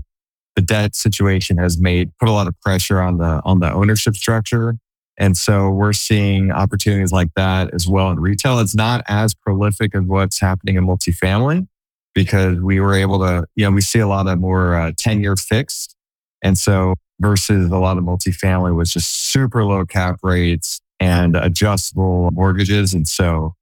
the 0.56 0.62
debt 0.62 0.96
situation 0.96 1.58
has 1.58 1.78
made 1.78 2.12
put 2.18 2.30
a 2.30 2.32
lot 2.32 2.48
of 2.48 2.60
pressure 2.62 3.02
on 3.02 3.18
the 3.18 3.42
on 3.44 3.60
the 3.60 3.72
ownership 3.72 4.16
structure 4.16 4.78
and 5.18 5.38
so 5.38 5.70
we're 5.70 5.94
seeing 5.94 6.52
opportunities 6.52 7.12
like 7.12 7.30
that 7.36 7.74
as 7.74 7.88
well 7.88 8.12
in 8.12 8.20
retail. 8.20 8.60
It's 8.60 8.76
not 8.76 9.04
as 9.08 9.34
prolific 9.34 9.96
as 9.96 10.04
what's 10.04 10.40
happening 10.40 10.76
in 10.76 10.86
multifamily 10.86 11.68
because 12.14 12.60
we 12.60 12.80
were 12.80 12.94
able 12.94 13.20
to, 13.20 13.46
you 13.56 13.66
know, 13.66 13.72
we 13.72 13.82
see 13.82 14.00
a 14.00 14.08
lot 14.08 14.28
of 14.28 14.40
more 14.40 14.76
uh, 14.76 14.92
10 14.98 15.22
year 15.22 15.36
fixed. 15.36 15.96
And 16.44 16.58
so 16.58 16.96
versus 17.20 17.72
a 17.72 17.78
lot 17.78 17.98
of 17.98 18.04
multifamily 18.04 18.76
was 18.76 18.92
just 18.92 19.32
super 19.32 19.64
low 19.64 19.86
cap 19.86 20.20
rates 20.22 20.82
and 21.00 21.36
adjustable 21.36 22.30
mortgages. 22.32 22.94
And 22.94 23.08
so 23.08 23.54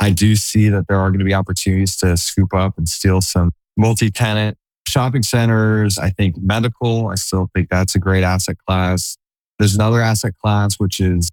I 0.00 0.10
do 0.10 0.34
see 0.36 0.68
that 0.68 0.86
there 0.88 0.98
are 0.98 1.10
going 1.10 1.20
to 1.20 1.24
be 1.24 1.34
opportunities 1.34 1.96
to 1.98 2.16
scoop 2.16 2.52
up 2.52 2.76
and 2.76 2.88
steal 2.88 3.20
some 3.20 3.52
multi 3.76 4.10
tenant 4.10 4.58
shopping 4.86 5.22
centers. 5.22 5.98
I 5.98 6.10
think 6.10 6.36
medical, 6.38 7.08
I 7.08 7.14
still 7.14 7.48
think 7.54 7.68
that's 7.70 7.94
a 7.94 7.98
great 7.98 8.24
asset 8.24 8.56
class. 8.66 9.16
There's 9.58 9.74
another 9.74 10.00
asset 10.00 10.34
class, 10.42 10.76
which 10.76 11.00
is, 11.00 11.30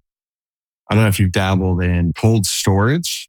I 0.90 0.94
don't 0.94 1.04
know 1.04 1.08
if 1.08 1.20
you've 1.20 1.32
dabbled 1.32 1.82
in 1.82 2.12
cold 2.16 2.46
storage, 2.46 3.28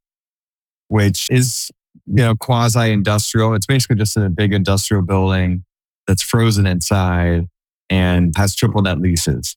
which 0.88 1.28
is, 1.30 1.72
you 2.06 2.16
know, 2.16 2.36
quasi 2.36 2.92
industrial. 2.92 3.54
It's 3.56 3.66
basically 3.66 3.98
just 3.98 4.16
a 4.18 4.30
big 4.30 4.54
industrial 4.54 5.04
building 5.04 5.64
that's 6.08 6.22
frozen 6.22 6.66
inside 6.66 7.48
and 7.90 8.34
has 8.38 8.56
triple 8.56 8.82
net 8.82 9.00
leases. 9.00 9.56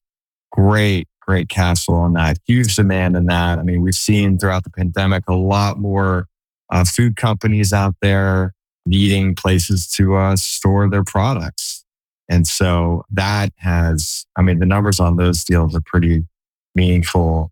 great, 0.53 1.09
great 1.21 1.49
cash 1.49 1.85
flow 1.85 1.97
on 1.97 2.15
that. 2.15 2.39
Huge 2.47 2.75
demand 2.75 3.17
in 3.17 3.27
that. 3.27 3.59
I 3.59 3.63
mean, 3.63 3.83
we've 3.83 3.95
seen 3.95 4.39
throughout 4.39 4.65
the 4.65 4.71
pandemic 4.71 5.25
a 5.29 5.35
lot 5.35 5.79
more 5.79 6.27
uh, 6.71 6.85
food 6.85 7.17
companies 7.17 7.73
out 7.73 7.95
there 8.03 8.55
needing 8.87 9.35
places 9.35 9.87
to 9.87 10.17
uh, 10.17 10.37
store 10.37 10.89
their 10.89 11.05
products. 11.05 11.85
And 12.29 12.47
so 12.47 13.05
that 13.11 13.53
has, 13.57 14.27
I 14.37 14.43
mean, 14.43 14.59
the 14.59 14.67
numbers 14.67 15.01
on 15.01 15.17
those 15.17 15.45
deals 15.45 15.75
are 15.75 15.81
pretty 15.81 16.27
meaningful. 16.75 17.51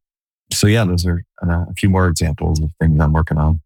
So, 0.52 0.66
yeah, 0.66 0.84
those 0.84 1.06
are 1.06 1.24
uh, 1.42 1.64
a 1.68 1.74
few 1.76 1.88
more 1.88 2.06
examples 2.08 2.60
of 2.60 2.70
things 2.80 3.00
I'm 3.00 3.12
working 3.12 3.38
on. 3.38 3.60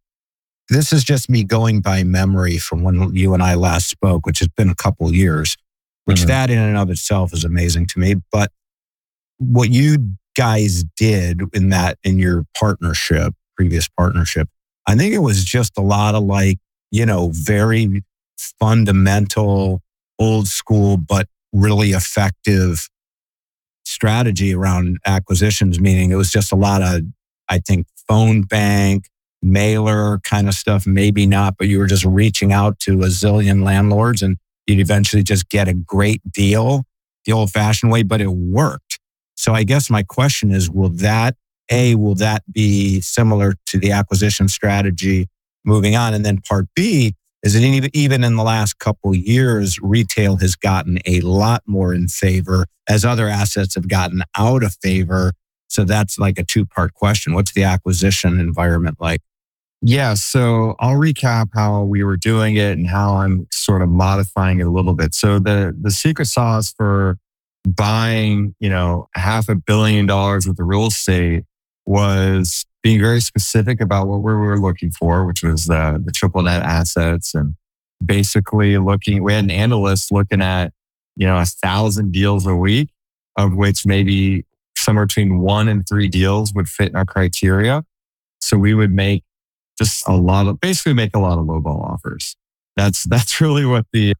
This 0.68 0.92
is 0.92 1.02
just 1.02 1.28
me 1.28 1.42
going 1.42 1.80
by 1.80 2.04
memory 2.04 2.58
from 2.58 2.84
when 2.84 3.14
you 3.14 3.34
and 3.34 3.42
I 3.42 3.54
last 3.54 3.88
spoke, 3.88 4.24
which 4.24 4.38
has 4.38 4.48
been 4.48 4.70
a 4.70 4.74
couple 4.74 5.12
years, 5.12 5.56
which 6.04 6.18
mm-hmm. 6.18 6.28
that 6.28 6.50
in 6.50 6.58
and 6.58 6.76
of 6.76 6.90
itself 6.90 7.32
is 7.32 7.44
amazing 7.44 7.86
to 7.88 7.98
me. 7.98 8.14
But 8.30 8.52
what 9.38 9.70
you 9.70 10.12
guys 10.36 10.84
did 10.96 11.42
in 11.52 11.70
that, 11.70 11.98
in 12.04 12.20
your 12.20 12.44
partnership, 12.56 13.34
previous 13.56 13.88
partnership, 13.88 14.48
I 14.86 14.94
think 14.94 15.12
it 15.12 15.18
was 15.18 15.44
just 15.44 15.76
a 15.76 15.82
lot 15.82 16.14
of 16.14 16.22
like, 16.22 16.58
you 16.92 17.04
know, 17.04 17.30
very 17.32 18.04
fundamental, 18.38 19.82
old 20.20 20.46
school, 20.46 20.96
but 20.96 21.26
really 21.52 21.90
effective 21.90 22.88
strategy 23.84 24.54
around 24.54 24.98
acquisitions, 25.06 25.80
meaning 25.80 26.12
it 26.12 26.16
was 26.16 26.30
just 26.30 26.52
a 26.52 26.56
lot 26.56 26.82
of, 26.82 27.02
I 27.48 27.58
think, 27.58 27.86
phone 28.06 28.42
bank, 28.42 29.06
mailer 29.42 30.20
kind 30.20 30.46
of 30.46 30.54
stuff, 30.54 30.86
maybe 30.86 31.26
not, 31.26 31.56
but 31.58 31.66
you 31.66 31.78
were 31.78 31.86
just 31.86 32.04
reaching 32.04 32.52
out 32.52 32.78
to 32.80 33.02
a 33.02 33.06
zillion 33.06 33.64
landlords 33.64 34.22
and 34.22 34.36
you'd 34.66 34.78
eventually 34.78 35.22
just 35.22 35.48
get 35.48 35.66
a 35.66 35.74
great 35.74 36.20
deal 36.30 36.84
the 37.24 37.32
old 37.32 37.50
fashioned 37.50 37.92
way, 37.92 38.02
but 38.02 38.20
it 38.20 38.30
worked. 38.30 38.98
So 39.36 39.54
I 39.54 39.64
guess 39.64 39.90
my 39.90 40.02
question 40.02 40.50
is, 40.50 40.70
will 40.70 40.90
that, 40.90 41.36
A, 41.70 41.94
will 41.94 42.14
that 42.16 42.42
be 42.50 43.00
similar 43.00 43.54
to 43.66 43.78
the 43.78 43.92
acquisition 43.92 44.48
strategy 44.48 45.26
moving 45.64 45.96
on? 45.96 46.14
And 46.14 46.24
then 46.24 46.38
part 46.38 46.66
B, 46.74 47.14
is 47.42 47.54
that 47.54 47.90
even 47.94 48.24
in 48.24 48.36
the 48.36 48.42
last 48.42 48.78
couple 48.78 49.14
years, 49.14 49.78
retail 49.80 50.36
has 50.36 50.56
gotten 50.56 50.98
a 51.06 51.20
lot 51.20 51.62
more 51.66 51.94
in 51.94 52.08
favor 52.08 52.66
as 52.88 53.04
other 53.04 53.28
assets 53.28 53.74
have 53.74 53.88
gotten 53.88 54.22
out 54.36 54.62
of 54.62 54.76
favor. 54.82 55.32
So 55.68 55.84
that's 55.84 56.18
like 56.18 56.38
a 56.38 56.44
two 56.44 56.66
part 56.66 56.94
question. 56.94 57.34
What's 57.34 57.52
the 57.52 57.64
acquisition 57.64 58.38
environment 58.38 58.98
like? 59.00 59.20
Yeah. 59.82 60.14
So 60.14 60.74
I'll 60.78 60.96
recap 60.96 61.48
how 61.54 61.84
we 61.84 62.04
were 62.04 62.18
doing 62.18 62.56
it 62.56 62.76
and 62.76 62.86
how 62.86 63.14
I'm 63.14 63.46
sort 63.50 63.80
of 63.80 63.88
modifying 63.88 64.60
it 64.60 64.66
a 64.66 64.70
little 64.70 64.92
bit. 64.92 65.14
So 65.14 65.38
the, 65.38 65.74
the 65.80 65.90
secret 65.90 66.26
sauce 66.26 66.74
for 66.76 67.16
buying, 67.66 68.54
you 68.60 68.68
know, 68.68 69.08
half 69.14 69.48
a 69.48 69.54
billion 69.54 70.04
dollars 70.04 70.46
worth 70.46 70.58
of 70.58 70.66
real 70.66 70.88
estate 70.88 71.44
was 71.86 72.66
being 72.82 73.00
very 73.00 73.20
specific 73.20 73.80
about 73.80 74.08
what 74.08 74.18
we 74.18 74.32
were 74.32 74.58
looking 74.58 74.90
for, 74.90 75.26
which 75.26 75.42
was 75.42 75.66
the, 75.66 76.02
the 76.04 76.12
triple 76.12 76.42
net 76.42 76.62
assets 76.62 77.34
and 77.34 77.54
basically 78.04 78.78
looking, 78.78 79.22
we 79.22 79.34
had 79.34 79.44
an 79.44 79.50
analyst 79.50 80.10
looking 80.10 80.40
at, 80.40 80.72
you 81.16 81.26
know, 81.26 81.38
a 81.38 81.44
thousand 81.44 82.12
deals 82.12 82.46
a 82.46 82.56
week, 82.56 82.90
of 83.36 83.54
which 83.54 83.84
maybe 83.84 84.44
somewhere 84.76 85.06
between 85.06 85.40
one 85.40 85.68
and 85.68 85.86
three 85.86 86.08
deals 86.08 86.54
would 86.54 86.68
fit 86.68 86.88
in 86.88 86.96
our 86.96 87.04
criteria. 87.04 87.84
So 88.40 88.56
we 88.56 88.72
would 88.72 88.92
make 88.92 89.22
just 89.78 90.06
a 90.08 90.16
lot 90.16 90.46
of, 90.46 90.60
basically 90.60 90.94
make 90.94 91.14
a 91.14 91.18
lot 91.18 91.38
of 91.38 91.44
lowball 91.44 91.84
offers. 91.84 92.36
That's, 92.76 93.04
that's 93.08 93.40
really 93.40 93.66
what 93.66 93.86
the, 93.92 94.14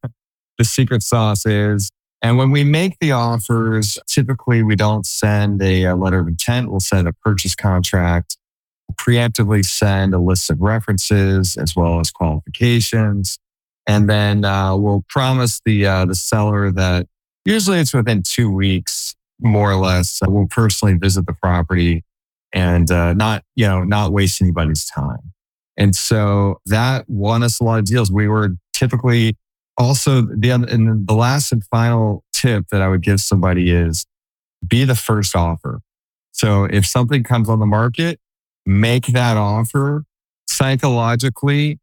the 0.57 0.63
secret 0.63 1.01
sauce 1.01 1.45
is. 1.45 1.89
And 2.21 2.37
when 2.37 2.51
we 2.51 2.63
make 2.63 2.99
the 2.99 3.13
offers, 3.13 3.97
typically 4.07 4.61
we 4.61 4.75
don't 4.75 5.07
send 5.07 5.59
a, 5.63 5.85
a 5.85 5.95
letter 5.95 6.19
of 6.19 6.27
intent. 6.27 6.69
We'll 6.69 6.79
send 6.79 7.07
a 7.07 7.13
purchase 7.13 7.55
contract, 7.55 8.37
preemptively 8.91 9.63
send 9.63 10.13
a 10.13 10.19
list 10.19 10.49
of 10.49 10.61
references 10.61 11.57
as 11.57 11.75
well 11.75 11.99
as 11.99 12.11
qualifications. 12.11 13.37
And 13.87 14.09
then 14.09 14.45
uh, 14.45 14.75
we'll 14.75 15.03
promise 15.09 15.61
the, 15.65 15.85
uh, 15.85 16.05
the 16.05 16.15
seller 16.15 16.71
that 16.71 17.07
usually 17.45 17.79
it's 17.79 17.93
within 17.93 18.23
two 18.23 18.51
weeks, 18.51 19.15
more 19.39 19.71
or 19.71 19.75
less. 19.75 20.19
we'll 20.27 20.47
personally 20.47 20.95
visit 20.95 21.25
the 21.25 21.33
property 21.33 22.03
and 22.53 22.91
uh, 22.91 23.13
not, 23.13 23.43
you 23.55 23.65
know, 23.65 23.83
not 23.83 24.11
waste 24.11 24.41
anybody's 24.41 24.85
time. 24.85 25.33
And 25.77 25.95
so 25.95 26.59
that 26.67 27.05
won 27.07 27.43
us 27.43 27.59
a 27.59 27.63
lot 27.63 27.79
of 27.79 27.85
deals. 27.85 28.11
We 28.11 28.27
were 28.27 28.55
typically 28.73 29.35
also 29.77 30.21
the 30.21 30.51
and 30.51 31.07
the 31.07 31.13
last 31.13 31.51
and 31.51 31.63
final 31.65 32.23
tip 32.33 32.65
that 32.71 32.81
I 32.81 32.87
would 32.87 33.01
give 33.01 33.19
somebody 33.19 33.71
is 33.71 34.05
be 34.67 34.83
the 34.83 34.95
first 34.95 35.35
offer. 35.35 35.81
So 36.31 36.65
if 36.65 36.85
something 36.85 37.23
comes 37.23 37.49
on 37.49 37.59
the 37.59 37.65
market, 37.65 38.19
make 38.65 39.07
that 39.07 39.37
offer 39.37 40.03
psychologically. 40.47 41.79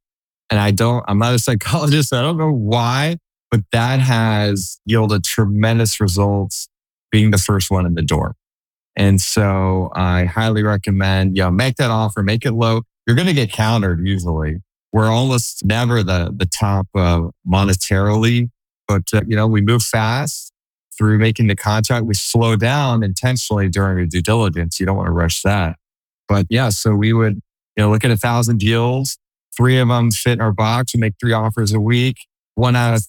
And 0.50 0.58
I 0.58 0.70
don't, 0.70 1.04
I'm 1.08 1.18
not 1.18 1.34
a 1.34 1.38
psychologist. 1.48 2.12
I 2.12 2.22
don't 2.22 2.38
know 2.38 2.52
why, 2.52 3.18
but 3.50 3.60
that 3.72 4.00
has 4.00 4.80
yielded 4.84 5.24
tremendous 5.24 6.00
results 6.00 6.68
being 7.10 7.30
the 7.30 7.38
first 7.38 7.70
one 7.70 7.86
in 7.86 7.94
the 7.94 8.02
door. 8.02 8.34
And 8.96 9.20
so 9.20 9.90
I 9.94 10.24
highly 10.24 10.62
recommend, 10.62 11.36
you 11.36 11.44
know, 11.44 11.50
make 11.50 11.76
that 11.76 11.90
offer, 11.90 12.22
make 12.22 12.44
it 12.44 12.52
low. 12.52 12.82
You're 13.06 13.16
going 13.16 13.28
to 13.28 13.34
get 13.34 13.52
countered 13.52 14.04
usually. 14.06 14.56
We're 14.92 15.06
almost 15.06 15.64
never 15.64 16.02
the, 16.02 16.32
the 16.34 16.46
top 16.46 16.88
uh, 16.94 17.28
monetarily, 17.46 18.50
but, 18.88 19.02
uh, 19.14 19.22
you 19.26 19.36
know, 19.36 19.46
we 19.46 19.60
move 19.60 19.82
fast 19.82 20.52
through 20.96 21.18
making 21.18 21.46
the 21.46 21.54
contract. 21.54 22.06
We 22.06 22.14
slow 22.14 22.56
down 22.56 23.04
intentionally 23.04 23.68
during 23.68 23.98
the 23.98 24.06
due 24.06 24.22
diligence. 24.22 24.80
You 24.80 24.86
don't 24.86 24.96
want 24.96 25.06
to 25.06 25.12
rush 25.12 25.42
that. 25.42 25.76
But 26.28 26.46
yeah, 26.50 26.68
so 26.68 26.94
we 26.94 27.12
would, 27.12 27.34
you 27.76 27.82
know, 27.82 27.90
look 27.90 28.04
at 28.04 28.10
a 28.10 28.16
thousand 28.16 28.58
deals. 28.58 29.18
Three 29.56 29.78
of 29.78 29.88
them 29.88 30.10
fit 30.10 30.34
in 30.34 30.40
our 30.40 30.52
box. 30.52 30.94
We 30.94 31.00
make 31.00 31.14
three 31.20 31.32
offers 31.32 31.72
a 31.72 31.80
week. 31.80 32.16
One 32.54 32.76
out 32.76 32.94
of, 32.94 33.06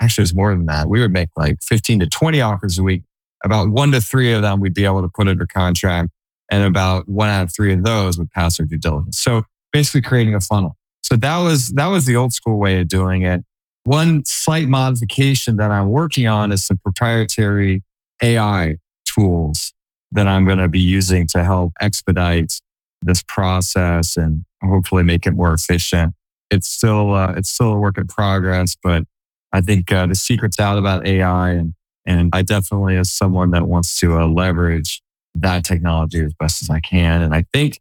actually, 0.00 0.22
it's 0.22 0.34
more 0.34 0.54
than 0.54 0.66
that. 0.66 0.88
We 0.88 1.00
would 1.00 1.12
make 1.12 1.30
like 1.36 1.58
15 1.62 2.00
to 2.00 2.06
20 2.06 2.40
offers 2.40 2.78
a 2.78 2.82
week. 2.82 3.02
About 3.44 3.70
one 3.70 3.90
to 3.92 4.00
three 4.00 4.32
of 4.32 4.42
them 4.42 4.60
we'd 4.60 4.74
be 4.74 4.84
able 4.84 5.02
to 5.02 5.08
put 5.08 5.26
under 5.26 5.46
contract. 5.46 6.10
And 6.50 6.64
about 6.64 7.08
one 7.08 7.28
out 7.28 7.44
of 7.44 7.54
three 7.54 7.72
of 7.72 7.82
those 7.82 8.18
would 8.18 8.30
pass 8.30 8.60
our 8.60 8.66
due 8.66 8.76
diligence. 8.76 9.18
So 9.18 9.44
basically 9.72 10.02
creating 10.02 10.34
a 10.34 10.40
funnel. 10.40 10.76
So 11.02 11.16
that 11.16 11.38
was, 11.38 11.68
that 11.70 11.86
was 11.86 12.04
the 12.04 12.14
old 12.14 12.32
school 12.32 12.58
way 12.58 12.80
of 12.80 12.88
doing 12.88 13.22
it. 13.22 13.42
One 13.84 14.24
slight 14.24 14.68
modification 14.68 15.56
that 15.56 15.70
I'm 15.70 15.88
working 15.88 16.28
on 16.28 16.52
is 16.52 16.64
some 16.64 16.78
proprietary 16.78 17.82
AI 18.22 18.76
tools 19.04 19.72
that 20.12 20.28
I'm 20.28 20.44
going 20.44 20.58
to 20.58 20.68
be 20.68 20.80
using 20.80 21.26
to 21.28 21.42
help 21.42 21.72
expedite 21.80 22.60
this 23.02 23.22
process 23.22 24.16
and 24.16 24.44
hopefully 24.62 25.02
make 25.02 25.26
it 25.26 25.32
more 25.32 25.52
efficient. 25.52 26.14
It's 26.50 26.68
still 26.68 27.14
uh, 27.14 27.32
it's 27.36 27.48
still 27.48 27.72
a 27.72 27.78
work 27.78 27.98
in 27.98 28.06
progress, 28.06 28.76
but 28.82 29.04
I 29.52 29.60
think 29.60 29.90
uh, 29.90 30.06
the 30.06 30.14
secret's 30.14 30.60
out 30.60 30.78
about 30.78 31.06
AI, 31.06 31.50
and 31.50 31.74
and 32.06 32.30
I 32.32 32.42
definitely 32.42 32.96
as 32.96 33.10
someone 33.10 33.50
that 33.52 33.66
wants 33.66 33.98
to 34.00 34.18
uh, 34.18 34.26
leverage 34.26 35.02
that 35.34 35.64
technology 35.64 36.20
as 36.20 36.34
best 36.34 36.62
as 36.62 36.68
I 36.68 36.80
can. 36.80 37.22
And 37.22 37.34
I 37.34 37.44
think, 37.52 37.80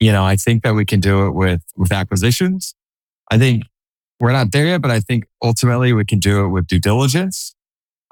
you 0.00 0.10
know, 0.10 0.24
I 0.24 0.36
think 0.36 0.64
that 0.64 0.74
we 0.74 0.84
can 0.84 1.00
do 1.00 1.26
it 1.26 1.30
with 1.30 1.62
with 1.76 1.92
acquisitions. 1.92 2.74
I 3.30 3.38
think 3.38 3.64
we're 4.20 4.32
not 4.32 4.52
there 4.52 4.66
yet, 4.66 4.82
but 4.82 4.90
I 4.90 5.00
think 5.00 5.24
ultimately 5.42 5.92
we 5.92 6.04
can 6.04 6.18
do 6.18 6.44
it 6.44 6.48
with 6.48 6.66
due 6.66 6.80
diligence. 6.80 7.54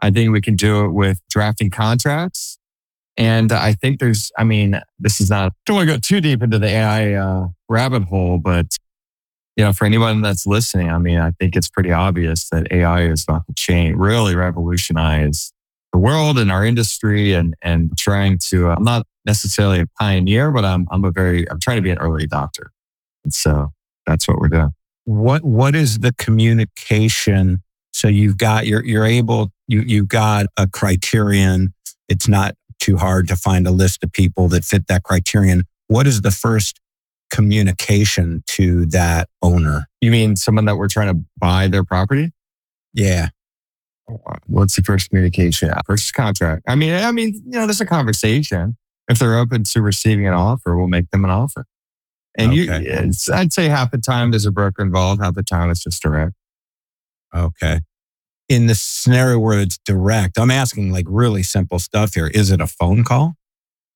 I 0.01 0.11
think 0.11 0.33
we 0.33 0.40
can 0.40 0.57
do 0.57 0.85
it 0.85 0.90
with 0.90 1.20
drafting 1.31 1.70
contracts. 1.70 2.59
And 3.16 3.53
I 3.53 3.72
think 3.74 4.00
there's, 4.00 4.33
I 4.37 4.44
mean, 4.44 4.81
this 4.98 5.20
is 5.20 5.31
not, 5.31 5.53
I 5.53 5.55
don't 5.66 5.77
want 5.77 5.88
to 5.88 5.94
go 5.94 6.00
too 6.00 6.20
deep 6.20 6.42
into 6.42 6.59
the 6.59 6.66
AI 6.66 7.12
uh, 7.12 7.48
rabbit 7.68 8.05
hole, 8.05 8.38
but, 8.38 8.77
you 9.57 9.64
know, 9.64 9.72
for 9.72 9.85
anyone 9.85 10.20
that's 10.20 10.46
listening, 10.46 10.90
I 10.90 10.98
mean, 10.98 11.20
I 11.20 11.31
think 11.38 11.55
it's 11.55 11.68
pretty 11.68 11.92
obvious 11.92 12.48
that 12.48 12.66
AI 12.72 13.03
is 13.03 13.22
about 13.22 13.46
to 13.46 13.55
change, 13.57 13.96
really 13.96 14.35
revolutionize 14.35 15.53
the 15.92 15.98
world 15.98 16.38
and 16.40 16.50
our 16.50 16.64
industry 16.64 17.33
and, 17.35 17.55
and 17.62 17.96
trying 17.96 18.38
to, 18.48 18.70
uh, 18.70 18.74
I'm 18.77 18.83
not 18.83 19.07
necessarily 19.24 19.81
a 19.81 19.87
pioneer, 20.00 20.50
but 20.50 20.64
I'm, 20.64 20.88
I'm 20.90 21.05
a 21.05 21.12
very, 21.12 21.48
I'm 21.48 21.61
trying 21.61 21.77
to 21.77 21.83
be 21.83 21.90
an 21.90 21.98
early 21.98 22.27
adopter. 22.27 22.66
And 23.22 23.33
so 23.33 23.72
that's 24.07 24.27
what 24.27 24.38
we're 24.38 24.48
doing. 24.48 24.74
What, 25.05 25.44
what 25.44 25.77
is 25.77 26.00
the 26.00 26.12
communication? 26.14 27.62
So 27.92 28.09
you've 28.09 28.38
got, 28.38 28.66
you're, 28.66 28.85
you're 28.85 29.05
able, 29.05 29.53
you, 29.68 29.83
you've 29.87 30.09
got 30.09 30.46
a 30.57 30.66
criterion. 30.66 31.72
It's 32.09 32.27
not 32.27 32.57
too 32.85 32.99
hard 32.99 33.27
to 33.29 33.37
find 33.37 33.66
a 33.66 33.70
list 33.70 34.05
of 34.05 34.12
people 34.12 34.49
that 34.49 34.64
fit 34.64 34.87
that 34.88 35.03
criterion. 35.03 35.64
What 35.87 36.07
is 36.07 36.20
the 36.20 36.31
first 36.31 36.81
communication 37.31 38.44
to 38.49 38.85
that 38.87 39.29
owner? 39.40 39.88
You 40.01 40.11
mean 40.11 40.37
someone 40.37 40.66
that 40.66 40.77
we're 40.77 40.88
trying 40.88 41.09
to 41.09 41.25
buy 41.38 41.68
their 41.68 41.83
property? 41.83 42.33
Yeah. 42.92 43.29
Oh, 44.09 44.20
What's 44.47 44.77
the 44.77 44.83
first 44.83 45.09
communication? 45.09 45.73
First 45.87 46.12
contract. 46.12 46.62
I 46.68 46.75
mean, 46.75 46.92
I 46.92 47.11
mean, 47.11 47.35
you 47.47 47.59
know, 47.59 47.66
there's 47.66 47.81
a 47.81 47.87
conversation. 47.87 48.77
If 49.09 49.18
they're 49.18 49.38
open 49.38 49.64
to 49.64 49.83
receiving 49.83 50.27
an 50.27 50.35
offer, 50.35 50.77
we'll 50.77 50.88
make 50.88 51.11
them 51.11 51.25
an 51.25 51.31
offer. 51.31 51.64
And 52.37 52.53
okay. 52.53 52.85
you, 52.85 53.12
I'd 53.33 53.53
say 53.53 53.68
half 53.68 53.92
the 53.92 53.99
time 53.99 54.31
there's 54.31 54.47
a 54.47 54.51
broker 54.51 54.83
involved, 54.83 55.23
half 55.23 55.35
the 55.35 55.42
time 55.42 55.70
it's 55.70 55.83
just 55.83 56.03
direct. 56.03 56.35
Okay. 57.35 57.81
In 58.49 58.67
the 58.67 58.75
scenario 58.75 59.39
where 59.39 59.61
it's 59.61 59.79
direct, 59.79 60.39
I'm 60.39 60.51
asking 60.51 60.93
like 60.93 61.07
really 61.09 61.43
simple 61.43 61.79
stuff 61.79 62.15
here. 62.15 62.29
Is 62.29 62.51
it 62.51 62.61
a 62.61 62.67
phone 62.67 63.05
call? 63.05 63.35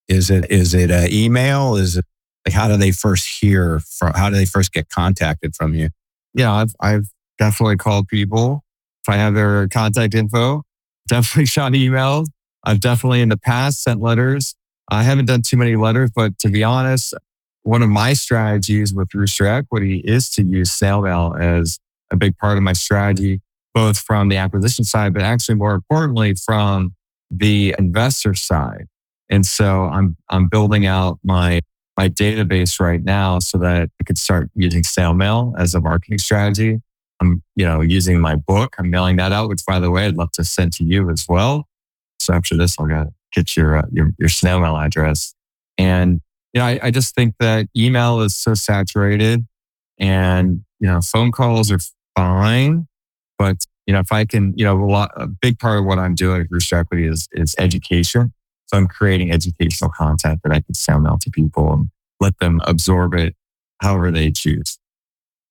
Is 0.09 0.31
it 0.31 0.51
is 0.51 0.75
it 0.75 0.91
an 0.91 1.13
email? 1.13 1.77
Is 1.77 1.97
it 1.97 2.05
like 2.47 2.55
how 2.55 2.69
do 2.69 2.77
they 2.77 2.91
first 2.91 3.41
hear 3.41 3.81
from? 3.81 4.15
How 4.15 4.31
do 4.31 4.37
they 4.37 4.47
first 4.47 4.73
get 4.73 4.89
contacted 4.89 5.55
from 5.55 5.75
you? 5.75 5.91
Yeah, 6.35 6.53
I've 6.53 6.73
I've 6.81 7.09
definitely 7.39 7.77
called 7.77 8.09
people. 8.09 8.65
If 9.07 9.13
I 9.13 9.17
have 9.17 9.35
their 9.35 9.69
contact 9.69 10.15
info, 10.15 10.63
definitely 11.09 11.47
shot 11.47 11.73
emails. 11.73 12.27
I've 12.65 12.81
definitely 12.81 13.21
in 13.21 13.29
the 13.29 13.37
past 13.39 13.83
sent 13.83 14.01
letters. 14.01 14.55
I 14.91 15.03
haven't 15.03 15.27
done 15.27 15.43
too 15.43 15.59
many 15.59 15.77
letters, 15.77 16.11
but 16.15 16.39
to 16.39 16.49
be 16.49 16.65
honest, 16.65 17.13
one 17.63 17.83
of 17.83 17.91
my 17.91 18.15
strategies 18.15 18.95
with 18.95 19.15
Rooster 19.15 19.47
Equity 19.47 19.99
is 20.05 20.31
to 20.31 20.43
use 20.43 20.73
snail 20.73 21.03
mail 21.03 21.35
as 21.39 21.79
a 22.11 22.17
big 22.17 22.37
part 22.39 22.57
of 22.57 22.63
my 22.63 22.73
strategy, 22.73 23.43
both 23.75 23.99
from 23.99 24.29
the 24.29 24.37
acquisition 24.37 24.85
side, 24.85 25.13
but 25.13 25.23
actually 25.23 25.55
more 25.55 25.75
importantly 25.75 26.35
from 26.35 26.95
the 27.31 27.75
investor 27.79 28.35
side. 28.35 28.87
And 29.31 29.45
so 29.45 29.85
I'm 29.85 30.17
I'm 30.31 30.49
building 30.49 30.87
out 30.87 31.19
my 31.23 31.61
my 31.99 32.09
database 32.09 32.81
right 32.81 33.03
now 33.03 33.41
so 33.41 33.59
that 33.59 33.91
I 34.01 34.05
could 34.05 34.19
start 34.19 34.51
using 34.55 34.85
snail 34.85 35.15
mail 35.15 35.53
as 35.59 35.75
a 35.75 35.81
marketing 35.81 36.19
strategy. 36.19 36.81
I'm, 37.21 37.43
you 37.57 37.67
know, 37.67 37.81
using 37.81 38.21
my 38.21 38.37
book. 38.37 38.77
I'm 38.79 38.89
mailing 38.89 39.17
that 39.17 39.33
out, 39.33 39.49
which 39.49 39.63
by 39.67 39.81
the 39.81 39.91
way, 39.91 40.07
I'd 40.07 40.17
love 40.17 40.31
to 40.35 40.45
send 40.45 40.73
to 40.75 40.85
you 40.85 41.11
as 41.11 41.27
well. 41.29 41.67
So 42.21 42.33
after 42.35 42.57
this, 42.57 42.77
I'll 42.79 43.11
get 43.33 43.57
your, 43.57 43.79
uh, 43.79 43.87
your, 43.93 44.13
your 44.17 44.29
snail 44.29 44.61
mail 44.61 44.77
address. 44.77 45.35
And, 45.77 46.21
you 46.53 46.61
know, 46.61 46.67
I, 46.67 46.79
I 46.85 46.91
just 46.93 47.17
think 47.17 47.35
that 47.41 47.67
email 47.77 48.21
is 48.21 48.37
so 48.37 48.55
saturated 48.55 49.45
and, 49.99 50.65
you 50.79 50.87
know, 50.87 51.01
phone 51.01 51.33
calls 51.33 51.73
are 51.73 51.81
fine. 52.17 52.87
But, 53.39 53.65
you 53.87 53.95
know, 53.95 54.01
if 54.01 54.11
I 54.13 54.25
can, 54.25 54.53
you 54.57 54.65
know, 54.65 54.83
a 54.83 54.85
lot, 54.85 55.13
a 55.17 55.27
big 55.27 55.59
part 55.59 55.79
of 55.79 55.85
what 55.85 55.99
I'm 55.99 56.15
doing 56.15 56.41
at 56.43 56.49
Rooster 56.51 56.77
Equity 56.77 57.07
is, 57.07 57.29
is 57.33 57.55
education. 57.59 58.33
So 58.67 58.77
I'm 58.77 58.89
creating 58.89 59.31
educational 59.33 59.91
content 59.91 60.41
that 60.43 60.53
I 60.53 60.61
can 60.61 60.75
send 60.75 61.07
out 61.07 61.21
to 61.23 61.31
people 61.31 61.73
and 61.73 61.89
let 62.21 62.37
them 62.39 62.61
absorb 62.65 63.15
it 63.15 63.35
however 63.81 64.11
they 64.11 64.31
choose. 64.33 64.79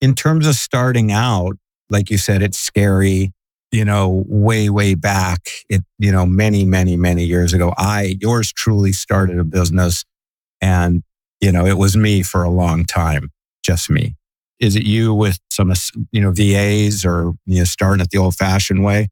In 0.01 0.13
terms 0.13 0.45
of 0.45 0.55
starting 0.55 1.11
out, 1.11 1.53
like 1.89 2.09
you 2.11 2.17
said, 2.17 2.43
it's 2.43 2.59
scary, 2.59 3.31
you 3.71 3.85
know, 3.85 4.25
way, 4.27 4.69
way 4.69 4.93
back. 4.93 5.47
It, 5.69 5.81
you 5.97 6.11
know, 6.11 6.25
many, 6.25 6.65
many, 6.65 6.97
many 6.97 7.23
years 7.23 7.53
ago. 7.53 7.73
I, 7.77 8.17
yours 8.19 8.51
truly 8.51 8.91
started 8.91 9.39
a 9.39 9.45
business 9.45 10.03
and, 10.61 11.03
you 11.39 11.51
know, 11.51 11.65
it 11.65 11.77
was 11.77 11.95
me 11.95 12.21
for 12.21 12.43
a 12.43 12.49
long 12.49 12.83
time, 12.85 13.31
just 13.63 13.89
me. 13.89 14.16
Is 14.59 14.75
it 14.75 14.83
you 14.83 15.13
with 15.13 15.39
some, 15.51 15.71
you 16.11 16.21
know, 16.21 16.31
VAs 16.31 17.05
or, 17.05 17.33
you 17.45 17.59
know, 17.59 17.63
starting 17.63 18.01
it 18.01 18.09
the 18.09 18.17
old 18.17 18.35
fashioned 18.35 18.83
way? 18.83 19.09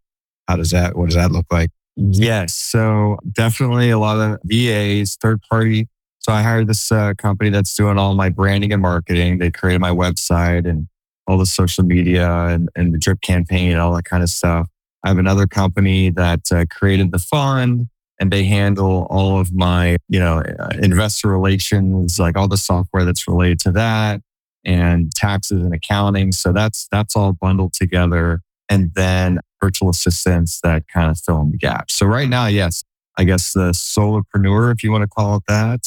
How 0.47 0.55
does 0.55 0.71
that, 0.71 0.95
what 0.95 1.07
does 1.07 1.15
that 1.15 1.31
look 1.31 1.45
like? 1.51 1.69
Yes. 1.95 2.53
So 2.53 3.17
definitely 3.31 3.89
a 3.89 3.99
lot 3.99 4.17
of 4.17 4.39
VAs, 4.43 5.17
third 5.21 5.41
party. 5.49 5.87
So 6.19 6.31
I 6.31 6.41
hired 6.41 6.67
this 6.67 6.91
uh, 6.91 7.13
company 7.17 7.51
that's 7.51 7.75
doing 7.75 7.97
all 7.97 8.15
my 8.15 8.29
branding 8.29 8.73
and 8.73 8.81
marketing. 8.81 9.37
They 9.37 9.51
created 9.51 9.79
my 9.79 9.91
website 9.91 10.67
and 10.67 10.87
all 11.27 11.37
the 11.37 11.45
social 11.45 11.83
media 11.83 12.29
and, 12.47 12.69
and 12.75 12.93
the 12.93 12.97
drip 12.97 13.21
campaign 13.21 13.71
and 13.71 13.79
all 13.79 13.95
that 13.95 14.05
kind 14.05 14.23
of 14.23 14.29
stuff. 14.29 14.67
I 15.03 15.09
have 15.09 15.17
another 15.19 15.45
company 15.45 16.09
that 16.11 16.51
uh, 16.51 16.65
created 16.69 17.11
the 17.11 17.19
fund 17.19 17.87
and 18.19 18.31
they 18.31 18.45
handle 18.45 19.07
all 19.09 19.39
of 19.39 19.53
my, 19.53 19.97
you 20.07 20.19
know, 20.19 20.39
uh, 20.59 20.69
investor 20.81 21.27
relations, 21.27 22.17
like 22.17 22.35
all 22.35 22.47
the 22.47 22.57
software 22.57 23.05
that's 23.05 23.27
related 23.27 23.59
to 23.59 23.71
that 23.73 24.21
and 24.65 25.13
taxes 25.13 25.63
and 25.63 25.73
accounting. 25.73 26.31
So 26.31 26.51
that's, 26.51 26.87
that's 26.91 27.15
all 27.15 27.33
bundled 27.33 27.73
together. 27.73 28.41
And 28.67 28.91
then 28.95 29.39
virtual 29.61 29.89
assistants 29.89 30.59
that 30.63 30.87
kind 30.87 31.11
of 31.11 31.19
fill 31.19 31.41
in 31.41 31.51
the 31.51 31.57
gap. 31.57 31.91
So 31.91 32.05
right 32.05 32.27
now, 32.27 32.47
yes, 32.47 32.83
I 33.17 33.23
guess 33.23 33.53
the 33.53 33.71
solopreneur, 33.71 34.73
if 34.73 34.83
you 34.83 34.91
want 34.91 35.03
to 35.03 35.07
call 35.07 35.37
it 35.37 35.43
that. 35.47 35.81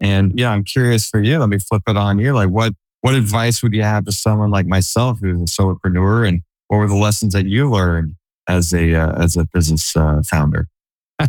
And 0.00 0.38
yeah, 0.38 0.50
I'm 0.50 0.64
curious 0.64 1.08
for 1.08 1.20
you. 1.20 1.38
Let 1.38 1.48
me 1.48 1.58
flip 1.58 1.82
it 1.86 1.96
on 1.96 2.18
you. 2.18 2.32
Like 2.32 2.48
what, 2.48 2.74
what 3.00 3.14
advice 3.14 3.62
would 3.62 3.74
you 3.74 3.82
have 3.82 4.04
to 4.04 4.12
someone 4.12 4.50
like 4.50 4.66
myself 4.66 5.18
who's 5.20 5.40
a 5.40 5.44
solopreneur 5.44 6.26
and 6.26 6.42
what 6.68 6.78
were 6.78 6.88
the 6.88 6.96
lessons 6.96 7.34
that 7.34 7.46
you 7.46 7.70
learned 7.70 8.14
as 8.48 8.72
a, 8.72 8.94
uh, 8.94 9.22
as 9.22 9.36
a 9.36 9.46
business 9.52 9.94
uh, 9.96 10.22
founder? 10.28 10.68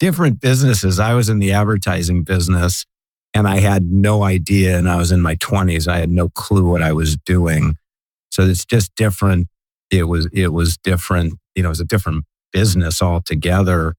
Different 0.00 0.40
businesses. 0.40 0.98
I 0.98 1.14
was 1.14 1.28
in 1.28 1.38
the 1.38 1.52
advertising 1.52 2.24
business 2.24 2.84
and 3.34 3.48
I 3.48 3.58
had 3.58 3.84
no 3.84 4.22
idea. 4.22 4.78
And 4.78 4.88
I 4.88 4.96
was 4.96 5.12
in 5.12 5.20
my 5.20 5.34
20s. 5.36 5.88
I 5.88 5.98
had 5.98 6.10
no 6.10 6.28
clue 6.28 6.70
what 6.70 6.82
I 6.82 6.92
was 6.92 7.16
doing. 7.16 7.74
So 8.30 8.42
it's 8.44 8.64
just 8.64 8.94
different 8.94 9.48
it 9.90 10.04
was 10.04 10.28
it 10.32 10.52
was 10.52 10.76
different. 10.76 11.34
You 11.54 11.62
know, 11.62 11.68
it 11.68 11.70
was 11.70 11.80
a 11.80 11.84
different 11.84 12.24
business 12.52 13.02
altogether. 13.02 13.94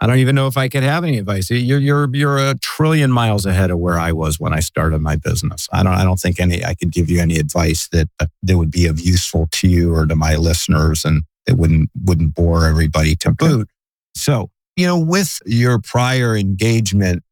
I 0.00 0.06
don't 0.06 0.18
even 0.18 0.34
know 0.34 0.46
if 0.46 0.58
I 0.58 0.68
could 0.68 0.82
have 0.82 1.04
any 1.04 1.18
advice. 1.18 1.50
You're 1.50 1.78
you're 1.78 2.08
you're 2.14 2.38
a 2.38 2.54
trillion 2.58 3.10
miles 3.10 3.46
ahead 3.46 3.70
of 3.70 3.78
where 3.78 3.98
I 3.98 4.12
was 4.12 4.38
when 4.38 4.52
I 4.52 4.60
started 4.60 5.00
my 5.00 5.16
business. 5.16 5.68
I 5.72 5.82
don't 5.82 5.94
I 5.94 6.04
don't 6.04 6.20
think 6.20 6.38
any 6.38 6.64
I 6.64 6.74
could 6.74 6.92
give 6.92 7.08
you 7.10 7.20
any 7.20 7.36
advice 7.36 7.88
that 7.88 8.08
that 8.18 8.56
would 8.56 8.70
be 8.70 8.86
of 8.86 9.00
useful 9.00 9.48
to 9.52 9.68
you 9.68 9.94
or 9.94 10.06
to 10.06 10.14
my 10.14 10.36
listeners, 10.36 11.04
and 11.04 11.22
it 11.46 11.56
wouldn't 11.56 11.90
wouldn't 12.04 12.34
bore 12.34 12.66
everybody 12.66 13.16
to 13.16 13.32
boot. 13.32 13.68
So 14.14 14.50
you 14.76 14.86
know, 14.86 14.98
with 14.98 15.38
your 15.46 15.80
prior 15.80 16.36
engagement, 16.36 17.22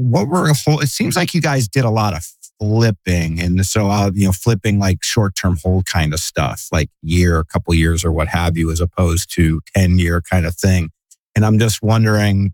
what 0.00 0.28
were 0.28 0.48
a 0.48 0.54
whole? 0.54 0.80
It 0.80 0.88
seems 0.88 1.16
like 1.16 1.34
you 1.34 1.40
guys 1.40 1.68
did 1.68 1.84
a 1.84 1.90
lot 1.90 2.14
of 2.14 2.26
flipping. 2.58 3.40
And 3.40 3.64
so 3.66 3.88
I'll, 3.88 4.16
you 4.16 4.26
know, 4.26 4.32
flipping 4.32 4.78
like 4.78 5.02
short 5.02 5.34
term 5.34 5.58
hold 5.62 5.86
kind 5.86 6.12
of 6.12 6.20
stuff, 6.20 6.68
like 6.72 6.90
year, 7.02 7.38
a 7.38 7.44
couple 7.44 7.74
years 7.74 8.04
or 8.04 8.12
what 8.12 8.28
have 8.28 8.56
you, 8.56 8.70
as 8.70 8.80
opposed 8.80 9.32
to 9.34 9.60
10 9.74 9.98
year 9.98 10.20
kind 10.20 10.46
of 10.46 10.54
thing. 10.54 10.90
And 11.34 11.44
I'm 11.44 11.58
just 11.58 11.82
wondering, 11.82 12.52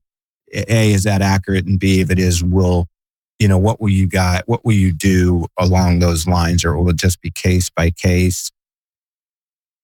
A, 0.53 0.93
is 0.93 1.05
that 1.05 1.23
accurate? 1.23 1.67
And 1.67 1.79
B, 1.79 2.01
if 2.01 2.11
it 2.11 2.19
is, 2.19 2.43
will, 2.43 2.87
you 3.39 3.49
know, 3.49 3.59
what 3.59 3.81
will 3.81 3.91
you 3.91 4.09
got? 4.09 4.45
What 4.47 4.65
will 4.65 4.75
you 4.75 4.93
do 4.93 5.47
along 5.59 6.01
those 6.01 6.27
lines? 6.27 6.65
Or 6.65 6.77
will 6.77 6.91
it 6.91 6.97
just 6.97 7.21
be 7.21 7.31
case 7.31 7.71
by 7.71 7.91
case? 7.91 8.51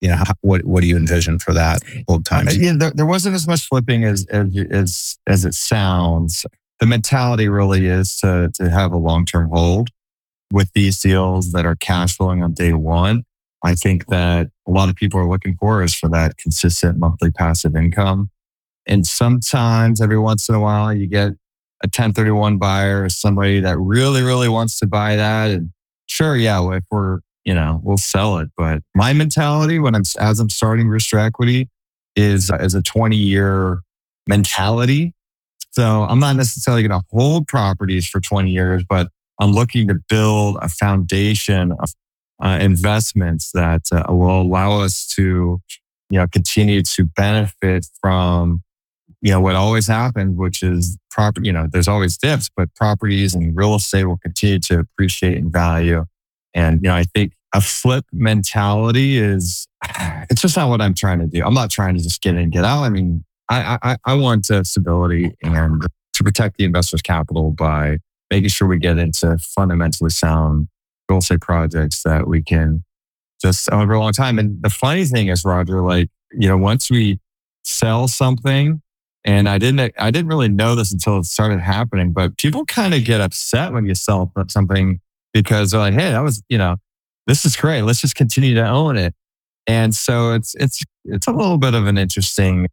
You 0.00 0.08
know, 0.08 0.16
how, 0.16 0.32
what 0.40 0.64
what 0.64 0.80
do 0.80 0.88
you 0.88 0.96
envision 0.96 1.38
for 1.38 1.52
that 1.52 1.80
old 2.08 2.26
uh, 2.26 2.36
times? 2.36 2.56
Yeah, 2.56 2.72
there, 2.76 2.90
there 2.90 3.06
wasn't 3.06 3.36
as 3.36 3.46
much 3.46 3.68
flipping 3.68 4.04
as 4.04 4.26
as 4.26 4.48
as, 4.70 5.18
as 5.28 5.44
it 5.44 5.54
sounds. 5.54 6.44
The 6.82 6.86
mentality 6.86 7.48
really 7.48 7.86
is 7.86 8.16
to 8.16 8.50
to 8.54 8.68
have 8.68 8.90
a 8.90 8.96
long 8.96 9.24
term 9.24 9.50
hold 9.50 9.90
with 10.50 10.68
these 10.74 10.98
deals 10.98 11.52
that 11.52 11.64
are 11.64 11.76
cash 11.76 12.16
flowing 12.16 12.42
on 12.42 12.54
day 12.54 12.72
one, 12.72 13.22
I 13.62 13.76
think 13.76 14.08
that 14.08 14.48
a 14.66 14.70
lot 14.72 14.88
of 14.88 14.96
people 14.96 15.20
are 15.20 15.28
looking 15.28 15.56
for 15.60 15.84
is 15.84 15.94
for 15.94 16.08
that 16.08 16.38
consistent 16.38 16.98
monthly 16.98 17.30
passive 17.30 17.76
income. 17.76 18.30
And 18.84 19.06
sometimes 19.06 20.00
every 20.00 20.18
once 20.18 20.48
in 20.48 20.56
a 20.56 20.60
while 20.60 20.92
you 20.92 21.06
get 21.06 21.28
a 21.84 21.86
1031 21.86 22.58
buyer 22.58 23.04
or 23.04 23.08
somebody 23.08 23.60
that 23.60 23.78
really, 23.78 24.22
really 24.22 24.48
wants 24.48 24.80
to 24.80 24.86
buy 24.88 25.14
that. 25.14 25.52
And 25.52 25.70
sure, 26.08 26.34
yeah, 26.34 26.68
if 26.72 26.82
we're, 26.90 27.20
you 27.44 27.54
know, 27.54 27.80
we'll 27.84 27.96
sell 27.96 28.38
it. 28.38 28.48
But 28.56 28.82
my 28.92 29.12
mentality 29.12 29.78
when 29.78 29.94
I'm, 29.94 30.02
as 30.18 30.40
I'm 30.40 30.50
starting 30.50 30.88
Rooster 30.88 31.20
Equity 31.20 31.68
is 32.16 32.50
as 32.50 32.74
a 32.74 32.82
20 32.82 33.14
year 33.14 33.82
mentality. 34.26 35.14
So 35.72 36.02
I'm 36.02 36.20
not 36.20 36.36
necessarily 36.36 36.86
going 36.86 37.00
to 37.00 37.06
hold 37.10 37.48
properties 37.48 38.06
for 38.06 38.20
20 38.20 38.50
years, 38.50 38.84
but 38.88 39.08
I'm 39.40 39.52
looking 39.52 39.88
to 39.88 39.94
build 40.08 40.58
a 40.60 40.68
foundation 40.68 41.72
of 41.72 41.90
uh, 42.42 42.58
investments 42.60 43.50
that 43.52 43.82
uh, 43.90 44.04
will 44.08 44.42
allow 44.42 44.80
us 44.80 45.06
to, 45.16 45.60
you 46.10 46.18
know, 46.18 46.26
continue 46.26 46.82
to 46.82 47.04
benefit 47.04 47.86
from, 48.00 48.62
you 49.22 49.30
know, 49.30 49.40
what 49.40 49.56
always 49.56 49.86
happens, 49.86 50.36
which 50.36 50.62
is 50.62 50.98
property. 51.10 51.46
You 51.46 51.52
know, 51.52 51.66
there's 51.72 51.88
always 51.88 52.18
dips, 52.18 52.50
but 52.54 52.74
properties 52.74 53.34
and 53.34 53.56
real 53.56 53.74
estate 53.74 54.04
will 54.04 54.18
continue 54.18 54.58
to 54.60 54.80
appreciate 54.80 55.38
in 55.38 55.50
value. 55.50 56.04
And 56.54 56.80
you 56.82 56.88
know, 56.88 56.94
I 56.94 57.04
think 57.04 57.32
a 57.54 57.60
flip 57.60 58.04
mentality 58.12 59.16
is 59.16 59.66
it's 60.30 60.42
just 60.42 60.56
not 60.56 60.68
what 60.68 60.82
I'm 60.82 60.94
trying 60.94 61.20
to 61.20 61.26
do. 61.26 61.42
I'm 61.44 61.54
not 61.54 61.70
trying 61.70 61.96
to 61.96 62.02
just 62.02 62.20
get 62.20 62.30
in 62.34 62.38
and 62.38 62.52
get 62.52 62.64
out. 62.64 62.82
I 62.82 62.90
mean, 62.90 63.24
I 63.60 63.78
I, 63.82 63.96
I 64.04 64.14
want 64.14 64.50
uh, 64.50 64.64
stability 64.64 65.32
and 65.42 65.82
to 66.14 66.24
protect 66.24 66.56
the 66.58 66.64
investor's 66.64 67.02
capital 67.02 67.50
by 67.50 67.98
making 68.30 68.48
sure 68.48 68.68
we 68.68 68.78
get 68.78 68.98
into 68.98 69.36
fundamentally 69.38 70.10
sound 70.10 70.68
real 71.08 71.18
estate 71.18 71.40
projects 71.40 72.02
that 72.02 72.26
we 72.26 72.42
can 72.42 72.84
just 73.40 73.70
own 73.72 73.86
for 73.86 73.94
a 73.94 73.98
long 73.98 74.12
time. 74.12 74.38
And 74.38 74.62
the 74.62 74.70
funny 74.70 75.04
thing 75.04 75.28
is, 75.28 75.44
Roger, 75.44 75.82
like, 75.82 76.08
you 76.32 76.48
know, 76.48 76.56
once 76.56 76.90
we 76.90 77.18
sell 77.64 78.08
something, 78.08 78.80
and 79.24 79.48
I 79.48 79.58
didn't, 79.58 79.94
I 79.98 80.10
didn't 80.10 80.28
really 80.28 80.48
know 80.48 80.74
this 80.74 80.92
until 80.92 81.18
it 81.18 81.26
started 81.26 81.60
happening, 81.60 82.12
but 82.12 82.36
people 82.38 82.64
kind 82.64 82.94
of 82.94 83.04
get 83.04 83.20
upset 83.20 83.72
when 83.72 83.86
you 83.86 83.94
sell 83.94 84.32
something 84.48 85.00
because 85.32 85.70
they're 85.70 85.80
like, 85.80 85.94
Hey, 85.94 86.10
that 86.10 86.20
was, 86.20 86.42
you 86.48 86.58
know, 86.58 86.76
this 87.26 87.44
is 87.44 87.56
great. 87.56 87.82
Let's 87.82 88.00
just 88.00 88.16
continue 88.16 88.54
to 88.54 88.66
own 88.66 88.96
it. 88.96 89.14
And 89.66 89.94
so 89.94 90.32
it's, 90.32 90.54
it's, 90.56 90.82
it's 91.04 91.26
a 91.28 91.32
little 91.32 91.58
bit 91.58 91.74
of 91.74 91.86
an 91.86 91.98
interesting, 91.98 92.66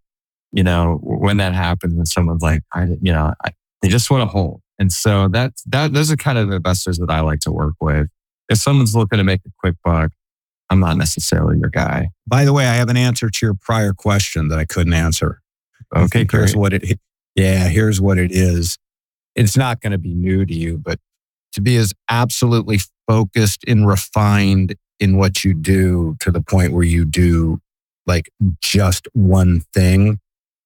you 0.51 0.63
know, 0.63 0.99
when 1.03 1.37
that 1.37 1.53
happens 1.53 1.93
and 1.93 2.07
someone's 2.07 2.41
like, 2.41 2.61
I, 2.73 2.85
you 3.01 3.11
know, 3.13 3.33
I, 3.43 3.51
they 3.81 3.87
just 3.87 4.09
want 4.09 4.21
to 4.21 4.27
hold. 4.27 4.61
And 4.79 4.91
so 4.91 5.27
that's 5.27 5.61
that 5.63 5.93
those 5.93 6.11
are 6.11 6.15
kind 6.15 6.37
of 6.37 6.49
the 6.49 6.55
investors 6.55 6.97
that 6.99 7.09
I 7.09 7.19
like 7.19 7.41
to 7.41 7.51
work 7.51 7.75
with. 7.81 8.07
If 8.47 8.57
someone's 8.57 8.95
looking 8.95 9.17
to 9.17 9.23
make 9.23 9.41
a 9.45 9.51
quick 9.59 9.75
buck, 9.83 10.11
I'm 10.69 10.79
not 10.79 10.97
necessarily 10.97 11.59
your 11.59 11.69
guy. 11.69 12.09
By 12.27 12.45
the 12.45 12.53
way, 12.53 12.65
I 12.65 12.75
have 12.75 12.89
an 12.89 12.97
answer 12.97 13.29
to 13.29 13.45
your 13.45 13.55
prior 13.55 13.93
question 13.93 14.47
that 14.47 14.57
I 14.57 14.65
couldn't 14.65 14.93
answer. 14.93 15.41
Okay, 15.95 16.25
here's 16.31 16.55
what 16.55 16.73
it. 16.73 16.99
Yeah, 17.35 17.67
here's 17.67 17.99
what 17.99 18.17
it 18.17 18.31
is. 18.31 18.77
It's 19.35 19.57
not 19.57 19.81
going 19.81 19.91
to 19.91 19.97
be 19.97 20.13
new 20.13 20.45
to 20.45 20.53
you, 20.53 20.77
but 20.77 20.99
to 21.53 21.61
be 21.61 21.75
as 21.77 21.93
absolutely 22.09 22.79
focused 23.07 23.63
and 23.67 23.87
refined 23.87 24.75
in 24.99 25.17
what 25.17 25.43
you 25.43 25.53
do 25.53 26.15
to 26.19 26.31
the 26.31 26.41
point 26.41 26.73
where 26.73 26.83
you 26.83 27.05
do 27.05 27.59
like 28.05 28.29
just 28.61 29.07
one 29.13 29.61
thing 29.73 30.19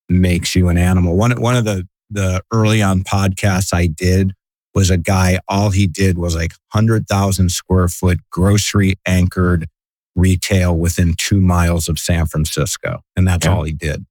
makes 0.09 0.55
you 0.55 0.69
an 0.69 0.77
animal. 0.77 1.15
One 1.15 1.39
one 1.41 1.55
of 1.55 1.65
the 1.65 1.87
the 2.09 2.41
early 2.51 2.81
on 2.81 3.03
podcasts 3.03 3.73
I 3.73 3.87
did 3.87 4.33
was 4.75 4.89
a 4.89 4.97
guy. 4.97 5.39
All 5.47 5.69
he 5.71 5.87
did 5.87 6.17
was 6.17 6.35
like 6.35 6.53
hundred 6.69 7.07
thousand 7.07 7.49
square 7.49 7.87
foot 7.87 8.19
grocery 8.31 8.95
anchored 9.07 9.67
retail 10.15 10.77
within 10.77 11.15
two 11.17 11.41
miles 11.41 11.87
of 11.89 11.97
San 11.97 12.25
Francisco, 12.27 13.01
and 13.15 13.27
that's 13.27 13.45
Yeah. 13.45 13.53
all 13.55 13.63
he 13.63 13.73
did. 13.73 14.05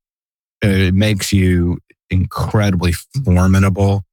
It 0.62 0.94
makes 0.94 1.32
you 1.32 1.78
incredibly 2.10 2.92
formidable. 3.24 4.04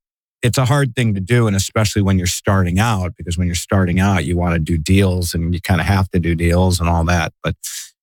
It's 0.42 0.58
a 0.58 0.66
hard 0.66 0.96
thing 0.96 1.14
to 1.16 1.20
do, 1.20 1.48
and 1.48 1.56
especially 1.56 2.02
when 2.02 2.18
you're 2.18 2.28
starting 2.28 2.80
out, 2.80 3.14
because 3.18 3.38
when 3.38 3.48
you're 3.48 3.56
starting 3.56 4.00
out, 4.00 4.26
you 4.26 4.38
want 4.38 4.54
to 4.54 4.60
do 4.60 4.78
deals 4.78 5.34
and 5.34 5.54
you 5.54 5.60
kind 5.62 5.82
of 5.82 5.88
have 5.88 6.10
to 6.12 6.20
do 6.20 6.34
deals 6.34 6.80
and 6.80 6.88
all 6.88 7.04
that. 7.06 7.34
But 7.44 7.56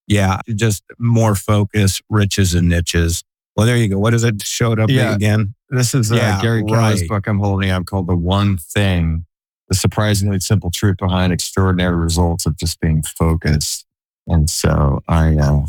yeah, 0.07 0.41
just 0.55 0.85
more 0.99 1.35
focus, 1.35 2.01
riches 2.11 2.55
and 2.55 2.69
niches. 2.69 3.25
Well, 3.57 3.67
there 3.67 3.77
you 3.77 3.89
go. 3.89 3.99
What 3.99 4.15
is 4.15 4.23
it 4.25 4.43
showed 4.43 4.79
up 4.79 4.91
Yeah. 4.91 5.15
again? 5.15 5.55
This 5.71 5.95
is 5.95 6.13
uh, 6.13 6.17
Yeah, 6.17 6.41
Gary 6.43 6.63
Keller's 6.65 7.01
right. 7.01 7.09
book 7.09 7.27
I'm 7.27 7.39
holding 7.39 7.71
up 7.71 7.87
called 7.87 8.07
The 8.07 8.17
One 8.17 8.59
Thing 8.59 9.25
The 9.69 9.75
Surprisingly 9.75 10.41
Simple 10.41 10.71
Truth 10.71 10.99
Behind 10.99 11.33
Extraordinary 11.33 11.97
Results 11.97 12.47
of 12.47 12.57
Just 12.57 12.81
Being 12.81 13.03
Focused. 13.03 13.87
And 14.27 14.51
so 14.51 15.01
I, 15.09 15.37
uh, 15.37 15.67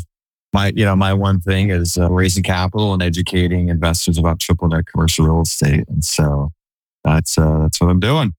my, 0.52 0.72
you 0.74 0.84
know, 0.84 0.96
my 0.96 1.14
one 1.14 1.40
thing 1.40 1.70
is 1.70 1.96
uh, 1.96 2.10
raising 2.10 2.42
capital 2.42 2.92
and 2.92 3.02
educating 3.02 3.68
investors 3.68 4.18
about 4.18 4.38
triple 4.40 4.68
net 4.68 4.86
commercial 4.86 5.26
real 5.26 5.42
estate. 5.42 5.84
And 5.88 6.04
so 6.04 6.50
that's, 7.04 7.38
uh, 7.38 7.60
that's 7.62 7.80
what 7.80 7.90
I'm 7.90 8.00
doing. 8.00 8.34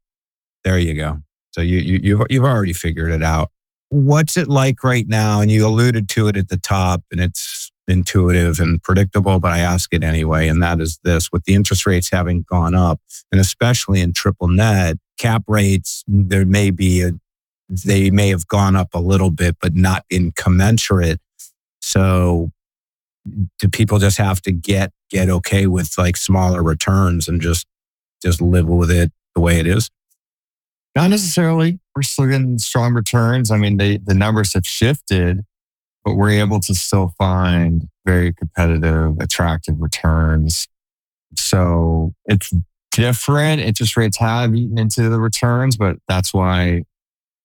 There 0.64 0.78
you 0.78 0.94
go. 0.94 1.20
So 1.52 1.62
you, 1.62 1.80
you 1.80 2.00
you've 2.04 2.22
you've 2.30 2.44
already 2.44 2.74
figured 2.74 3.12
it 3.12 3.24
out. 3.24 3.50
What's 3.90 4.38
it 4.38 4.48
like 4.48 4.84
right 4.84 5.08
now? 5.08 5.42
And 5.42 5.50
you 5.50 5.66
alluded 5.66 6.08
to 6.10 6.28
it 6.28 6.38
at 6.38 6.50
the 6.50 6.58
top, 6.58 7.04
and 7.12 7.20
it's 7.20 7.72
intuitive 7.90 8.60
and 8.60 8.82
predictable, 8.82 9.40
but 9.40 9.52
I 9.52 9.60
ask 9.60 9.94
it 9.94 10.04
anyway. 10.04 10.48
And 10.48 10.62
that 10.62 10.80
is 10.80 11.00
this: 11.04 11.32
with 11.32 11.46
the 11.46 11.56
interest 11.56 11.86
rates 11.86 12.10
having 12.12 12.46
gone 12.50 12.76
up, 12.76 13.00
and 13.32 13.40
especially 13.42 14.02
in 14.02 14.14
triple 14.14 14.48
net, 14.48 14.98
cap 15.18 15.44
rates 15.48 16.04
there 16.08 16.46
may 16.46 16.72
be 16.72 17.02
a 17.02 17.12
they 17.70 18.10
may 18.10 18.30
have 18.30 18.48
gone 18.48 18.76
up 18.76 18.90
a 18.94 19.00
little 19.00 19.30
bit, 19.30 19.58
but 19.62 19.76
not 19.76 20.04
incommensurate. 20.10 21.20
So 21.82 22.52
do 23.60 23.70
people 23.70 24.00
just 24.00 24.18
have 24.18 24.42
to 24.42 24.52
get 24.52 24.92
get 25.10 25.30
okay 25.30 25.68
with 25.68 25.94
like 25.98 26.18
smaller 26.18 26.64
returns 26.64 27.28
and 27.28 27.42
just 27.42 27.68
just 28.22 28.42
live 28.42 28.68
with 28.68 28.92
it 28.92 29.12
the 29.36 29.42
way 29.42 29.60
it 29.60 29.68
is? 29.68 29.90
Not 30.96 31.10
necessarily. 31.12 31.80
We're 31.96 32.02
still 32.02 32.26
getting 32.26 32.58
strong 32.58 32.94
returns. 32.94 33.52
I 33.52 33.58
mean, 33.58 33.78
they, 33.78 33.98
the 33.98 34.14
numbers 34.14 34.54
have 34.54 34.66
shifted, 34.66 35.46
but 36.04 36.16
we're 36.16 36.32
able 36.32 36.60
to 36.62 36.74
still 36.74 37.14
find 37.18 37.88
very 38.06 38.34
competitive, 38.34 39.18
attractive 39.20 39.76
returns. 39.80 40.68
So 41.36 42.14
it's 42.26 42.52
different. 42.92 43.62
Interest 43.62 43.96
rates 43.98 44.18
have 44.18 44.56
eaten 44.56 44.78
into 44.78 45.10
the 45.10 45.20
returns, 45.20 45.78
but 45.78 45.98
that's 46.08 46.34
why. 46.34 46.84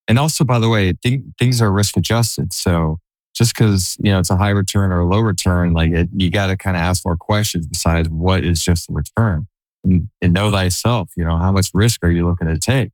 And 0.08 0.18
also, 0.18 0.44
by 0.44 0.58
the 0.58 0.68
way, 0.68 0.92
th- 0.92 1.22
things 1.38 1.60
are 1.60 1.72
risk 1.72 1.96
adjusted. 1.96 2.52
So 2.52 2.98
just 3.34 3.54
because 3.54 3.96
you 4.00 4.12
know 4.12 4.20
it's 4.20 4.30
a 4.30 4.36
high 4.36 4.50
return 4.50 4.92
or 4.92 5.00
a 5.00 5.06
low 5.06 5.20
return, 5.20 5.72
like 5.72 5.90
it, 5.90 6.08
you 6.14 6.30
got 6.30 6.46
to 6.46 6.56
kind 6.56 6.76
of 6.76 6.82
ask 6.82 7.04
more 7.04 7.16
questions 7.16 7.66
besides 7.66 8.08
what 8.08 8.44
is 8.44 8.62
just 8.62 8.86
the 8.86 8.94
return, 8.94 9.46
and, 9.82 10.08
and 10.22 10.32
know 10.32 10.50
thyself. 10.50 11.10
You 11.16 11.24
know 11.24 11.36
how 11.36 11.52
much 11.52 11.70
risk 11.74 12.04
are 12.04 12.10
you 12.10 12.26
looking 12.28 12.48
to 12.48 12.58
take? 12.58 12.90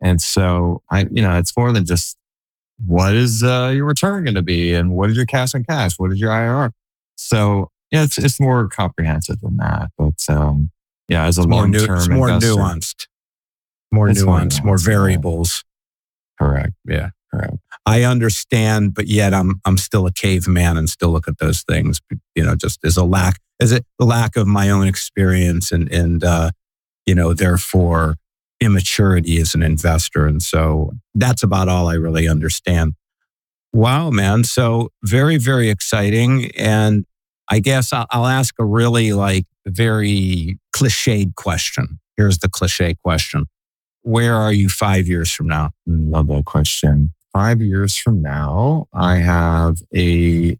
And 0.00 0.20
so 0.20 0.82
I, 0.90 1.06
you 1.10 1.22
know, 1.22 1.38
it's 1.38 1.56
more 1.56 1.72
than 1.72 1.84
just 1.84 2.16
what 2.84 3.14
is 3.14 3.42
uh, 3.42 3.72
your 3.74 3.84
return 3.84 4.24
going 4.24 4.34
to 4.34 4.42
be 4.42 4.74
and 4.74 4.92
what 4.92 5.10
is 5.10 5.16
your 5.16 5.26
cash 5.26 5.54
on 5.54 5.64
cash? 5.64 5.94
What 5.98 6.12
is 6.12 6.20
your 6.20 6.30
IRR? 6.30 6.72
So 7.16 7.70
yeah, 7.90 8.04
it's, 8.04 8.18
it's 8.18 8.40
more 8.40 8.68
comprehensive 8.68 9.40
than 9.40 9.56
that. 9.58 9.90
But 9.96 10.24
um, 10.28 10.70
yeah, 11.08 11.26
as 11.26 11.38
a 11.38 11.42
It's 11.42 11.48
more, 11.48 11.60
long 11.62 11.72
term 11.72 11.96
it's 11.98 12.08
more 12.08 12.28
investor, 12.28 12.60
nuanced, 12.60 13.06
more 13.92 14.08
It's 14.08 14.22
more 14.22 14.40
nuanced, 14.40 14.64
more 14.64 14.76
nuanced, 14.76 14.86
yeah. 14.86 14.92
variables. 14.94 15.64
correct. 16.38 16.72
Yeah. 16.86 17.10
Correct. 17.32 17.56
I 17.86 18.02
understand, 18.04 18.94
but 18.94 19.08
yet 19.08 19.34
I'm 19.34 19.60
I'm 19.64 19.76
still 19.76 20.06
a 20.06 20.12
caveman 20.12 20.76
and 20.76 20.88
still 20.88 21.10
look 21.10 21.28
at 21.28 21.38
those 21.38 21.62
things. 21.62 22.00
You 22.34 22.44
know, 22.44 22.54
just 22.56 22.84
as 22.84 22.96
a 22.96 23.04
lack, 23.04 23.40
as 23.60 23.72
a 23.72 23.82
lack 23.98 24.36
of 24.36 24.46
my 24.46 24.70
own 24.70 24.86
experience 24.86 25.70
and 25.72 25.90
and 25.92 26.22
uh, 26.24 26.50
you 27.06 27.14
know, 27.14 27.34
therefore 27.34 28.16
immaturity 28.60 29.38
as 29.40 29.54
an 29.54 29.62
investor. 29.62 30.26
And 30.26 30.42
so 30.42 30.92
that's 31.14 31.42
about 31.42 31.68
all 31.68 31.88
I 31.88 31.94
really 31.94 32.28
understand. 32.28 32.94
Wow, 33.72 34.10
man! 34.10 34.44
So 34.44 34.90
very 35.02 35.36
very 35.36 35.68
exciting, 35.68 36.52
and 36.56 37.04
I 37.50 37.58
guess 37.58 37.92
I'll, 37.92 38.26
ask 38.26 38.54
a 38.60 38.64
really 38.64 39.12
like 39.12 39.46
very 39.66 40.60
cliched 40.74 41.34
question. 41.34 41.98
Here's 42.16 42.38
the 42.38 42.48
cliche 42.48 42.94
question: 43.02 43.46
Where 44.02 44.36
are 44.36 44.52
you 44.52 44.68
five 44.68 45.08
years 45.08 45.32
from 45.32 45.48
now? 45.48 45.70
Love 45.88 46.28
that 46.28 46.44
question. 46.44 47.14
Five 47.32 47.60
years 47.60 47.96
from 47.96 48.22
now, 48.22 48.86
I 48.94 49.16
have 49.16 49.78
a 49.92 50.56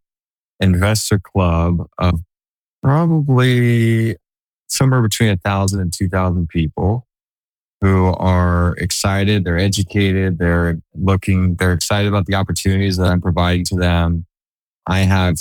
investor 0.59 1.21
club 1.21 1.87
of 1.99 2.21
probably 2.83 4.17
somewhere 4.67 5.03
between 5.03 5.31
a 5.31 5.37
thousand 5.37 5.81
and 5.81 5.93
two 5.93 6.09
thousand 6.09 6.49
people 6.49 7.07
who 7.85 8.07
are 8.15 8.75
excited. 8.79 9.45
They're 9.45 9.59
educated. 9.59 10.39
They're 10.39 10.79
looking. 10.95 11.57
They're 11.57 11.75
excited 11.75 12.09
about 12.09 12.25
the 12.25 12.35
opportunities 12.35 12.97
that 12.97 13.11
I'm 13.11 13.21
providing 13.21 13.67
to 13.67 13.75
them. 13.75 14.25
I 14.87 15.01
have 15.01 15.37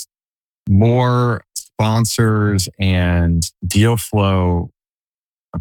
more 0.67 1.45
sponsors 1.55 2.67
and 2.77 3.43
deal 3.65 3.95
flow 3.95 4.71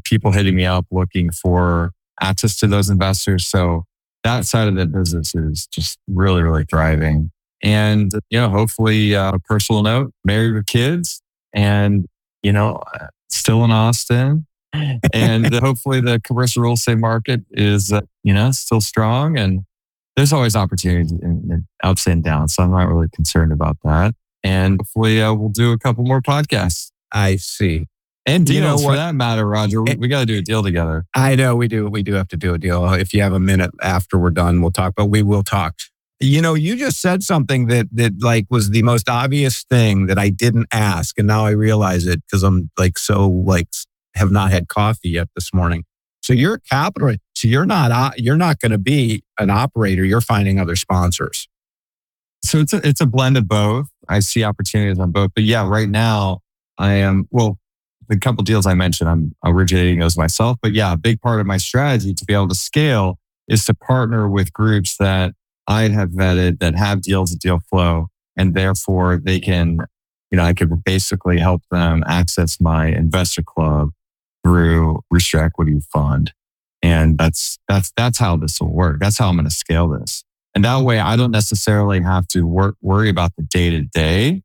people 0.02 0.32
hitting 0.32 0.56
me 0.56 0.64
up 0.64 0.84
looking 0.90 1.30
for 1.30 1.92
access 2.20 2.58
to 2.58 2.66
those 2.66 2.90
investors. 2.90 3.46
So 3.46 3.84
that 4.24 4.44
side 4.44 4.66
of 4.66 4.74
the 4.74 4.86
business 4.86 5.36
is 5.36 5.68
just 5.68 6.00
really, 6.08 6.42
really 6.42 6.64
thriving. 6.68 7.30
And, 7.62 8.10
you 8.28 8.40
know, 8.40 8.48
hopefully, 8.48 9.14
uh, 9.14 9.34
a 9.34 9.38
personal 9.38 9.84
note, 9.84 10.12
married 10.24 10.54
with 10.54 10.66
kids 10.66 11.22
and, 11.52 12.06
you 12.42 12.52
know, 12.52 12.82
uh, 12.92 13.06
still 13.28 13.62
in 13.64 13.70
Austin. 13.70 14.46
And 15.12 15.54
hopefully 15.54 16.00
the 16.00 16.20
commercial 16.24 16.62
real 16.62 16.72
estate 16.72 16.98
market 16.98 17.42
is, 17.50 17.92
uh, 17.92 18.00
you 18.22 18.32
know, 18.32 18.50
still 18.50 18.80
strong. 18.80 19.36
And 19.36 19.60
there's 20.16 20.32
always 20.32 20.56
opportunities 20.56 21.12
in, 21.12 21.66
ups 21.82 22.06
and 22.06 22.22
downs. 22.22 22.54
So 22.54 22.62
I'm 22.62 22.70
not 22.70 22.88
really 22.88 23.08
concerned 23.14 23.52
about 23.52 23.78
that. 23.84 24.14
And 24.44 24.78
hopefully 24.80 25.22
uh, 25.22 25.32
we'll 25.34 25.48
do 25.50 25.72
a 25.72 25.78
couple 25.78 26.04
more 26.04 26.20
podcasts 26.20 26.90
I 27.12 27.36
see. 27.36 27.86
and 28.26 28.48
You 28.48 28.60
know 28.60 28.78
for 28.78 28.96
that 28.96 29.14
matter, 29.14 29.46
Roger. 29.46 29.82
We, 29.82 29.94
we 29.96 30.08
got 30.08 30.20
to 30.20 30.26
do 30.26 30.38
a 30.38 30.42
deal 30.42 30.62
together. 30.62 31.04
I 31.14 31.36
know 31.36 31.54
we 31.56 31.68
do. 31.68 31.88
We 31.88 32.02
do 32.02 32.14
have 32.14 32.28
to 32.28 32.36
do 32.36 32.54
a 32.54 32.58
deal. 32.58 32.90
If 32.94 33.12
you 33.12 33.22
have 33.22 33.32
a 33.32 33.40
minute 33.40 33.70
after 33.82 34.18
we're 34.18 34.30
done, 34.30 34.60
we'll 34.60 34.70
talk. 34.70 34.94
But 34.96 35.06
we 35.06 35.22
will 35.22 35.42
talk. 35.42 35.74
You 36.20 36.40
know, 36.40 36.54
you 36.54 36.76
just 36.76 37.00
said 37.00 37.22
something 37.22 37.66
that 37.66 37.88
that 37.92 38.22
like 38.22 38.46
was 38.48 38.70
the 38.70 38.82
most 38.82 39.08
obvious 39.08 39.64
thing 39.64 40.06
that 40.06 40.18
I 40.18 40.28
didn't 40.28 40.68
ask, 40.72 41.18
and 41.18 41.26
now 41.26 41.44
I 41.44 41.50
realize 41.50 42.06
it 42.06 42.22
because 42.22 42.44
I'm 42.44 42.70
like 42.78 42.96
so 42.96 43.28
like 43.28 43.68
have 44.14 44.30
not 44.30 44.50
had 44.50 44.68
coffee 44.68 45.10
yet 45.10 45.28
this 45.34 45.52
morning. 45.52 45.84
So 46.22 46.32
you're 46.32 46.54
a 46.54 46.60
capital. 46.60 47.14
So 47.34 47.48
you're 47.48 47.66
not 47.66 47.90
uh, 47.90 48.12
you're 48.16 48.36
not 48.36 48.60
going 48.60 48.72
to 48.72 48.78
be 48.78 49.24
an 49.38 49.50
operator. 49.50 50.04
You're 50.04 50.20
finding 50.20 50.58
other 50.60 50.76
sponsors. 50.76 51.48
So 52.44 52.58
it's 52.58 52.72
a, 52.72 52.86
it's 52.86 53.00
a 53.00 53.06
blend 53.06 53.36
of 53.36 53.48
both. 53.48 53.86
I 54.08 54.20
see 54.20 54.44
opportunities 54.44 54.98
on 54.98 55.10
both. 55.12 55.30
But 55.34 55.44
yeah, 55.44 55.66
right 55.66 55.88
now 55.88 56.40
I 56.78 56.94
am, 56.94 57.28
well, 57.30 57.58
the 58.08 58.18
couple 58.18 58.42
deals 58.42 58.66
I 58.66 58.74
mentioned, 58.74 59.08
I'm 59.08 59.34
originating 59.44 60.00
those 60.00 60.18
myself. 60.18 60.58
But 60.60 60.72
yeah, 60.72 60.92
a 60.92 60.96
big 60.96 61.20
part 61.20 61.40
of 61.40 61.46
my 61.46 61.56
strategy 61.56 62.12
to 62.14 62.24
be 62.24 62.34
able 62.34 62.48
to 62.48 62.54
scale 62.54 63.18
is 63.48 63.64
to 63.66 63.74
partner 63.74 64.28
with 64.28 64.52
groups 64.52 64.96
that 64.98 65.34
I 65.66 65.88
have 65.88 66.10
vetted 66.10 66.58
that 66.58 66.74
have 66.74 67.02
deals 67.02 67.30
and 67.30 67.40
deal 67.40 67.60
flow. 67.70 68.08
And 68.36 68.54
therefore 68.54 69.20
they 69.22 69.40
can, 69.40 69.78
you 70.30 70.36
know, 70.36 70.44
I 70.44 70.52
could 70.52 70.82
basically 70.84 71.38
help 71.38 71.62
them 71.70 72.02
access 72.06 72.60
my 72.60 72.86
investor 72.86 73.42
club 73.42 73.90
through 74.44 75.00
Rooster 75.10 75.38
Equity 75.38 75.78
Fund. 75.92 76.32
And 76.82 77.16
that's, 77.16 77.58
that's, 77.68 77.92
that's 77.96 78.18
how 78.18 78.36
this 78.36 78.60
will 78.60 78.72
work. 78.72 78.98
That's 79.00 79.18
how 79.18 79.28
I'm 79.28 79.36
going 79.36 79.44
to 79.44 79.50
scale 79.54 79.88
this. 79.88 80.24
And 80.54 80.64
that 80.64 80.82
way 80.82 80.98
I 80.98 81.16
don't 81.16 81.30
necessarily 81.30 82.00
have 82.02 82.26
to 82.28 82.46
work, 82.46 82.76
worry 82.82 83.08
about 83.08 83.32
the 83.36 83.42
day 83.42 83.70
to 83.70 83.82
day. 83.82 84.42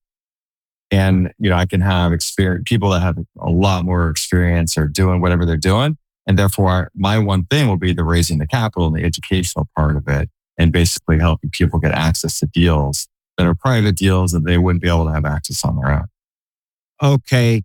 And, 0.91 1.33
you 1.37 1.49
know, 1.49 1.57
I 1.57 1.65
can 1.65 1.81
have 1.81 2.13
experience, 2.13 2.63
people 2.65 2.91
that 2.91 3.01
have 3.01 3.17
a 3.39 3.49
lot 3.49 3.83
more 3.85 4.09
experience 4.09 4.77
or 4.77 4.87
doing 4.87 5.19
whatever 5.19 5.45
they're 5.45 5.57
doing. 5.57 5.97
And 6.27 6.37
therefore 6.37 6.91
my 6.95 7.17
one 7.17 7.45
thing 7.45 7.67
will 7.67 7.77
be 7.77 7.93
the 7.93 8.03
raising 8.03 8.37
the 8.37 8.47
capital 8.47 8.87
and 8.87 8.95
the 8.95 9.03
educational 9.03 9.67
part 9.75 9.97
of 9.97 10.07
it. 10.07 10.29
and 10.57 10.71
basically 10.71 11.19
helping 11.19 11.49
people 11.51 11.79
get 11.79 11.91
access 11.91 12.39
to 12.39 12.47
deals 12.47 13.07
that 13.37 13.45
are 13.45 13.55
private 13.55 13.95
deals 13.95 14.31
that 14.31 14.45
they 14.45 14.57
wouldn't 14.57 14.81
be 14.81 14.89
able 14.89 15.05
to 15.05 15.11
have 15.11 15.25
access 15.25 15.63
on 15.63 15.75
their 15.77 15.91
own. 15.91 16.07
Okay. 17.01 17.63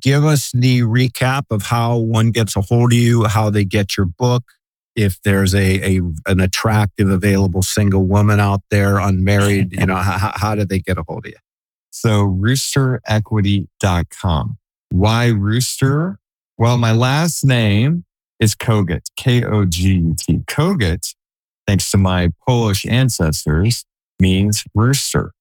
Give 0.00 0.24
us 0.24 0.52
the 0.52 0.82
recap 0.82 1.44
of 1.50 1.62
how 1.62 1.96
one 1.98 2.30
gets 2.30 2.54
a 2.56 2.60
hold 2.60 2.92
of 2.92 2.98
you, 2.98 3.24
how 3.24 3.50
they 3.50 3.64
get 3.64 3.96
your 3.96 4.06
book. 4.06 4.44
If 4.96 5.20
there's 5.22 5.54
a, 5.54 5.96
a 5.96 6.00
an 6.26 6.38
attractive, 6.40 7.10
available 7.10 7.62
single 7.62 8.04
woman 8.04 8.38
out 8.38 8.60
there, 8.70 8.98
unmarried, 8.98 9.72
you 9.72 9.86
know, 9.86 9.96
how, 9.96 10.30
how 10.34 10.54
do 10.54 10.64
they 10.64 10.78
get 10.78 10.98
a 10.98 11.04
hold 11.06 11.26
of 11.26 11.32
you? 11.32 11.38
So 11.90 12.26
roosterequity.com. 12.26 14.58
Why 14.90 15.26
Rooster? 15.26 16.18
Well, 16.56 16.78
my 16.78 16.92
last 16.92 17.44
name 17.44 18.04
is 18.38 18.54
Kogut, 18.54 19.06
K 19.16 19.42
O 19.44 19.64
G 19.64 19.94
U 19.94 20.14
T. 20.16 20.38
Kogut, 20.46 21.12
thanks 21.66 21.90
to 21.90 21.98
my 21.98 22.30
Polish 22.46 22.86
ancestors, 22.86 23.84
means 24.20 24.62
rooster. 24.74 25.32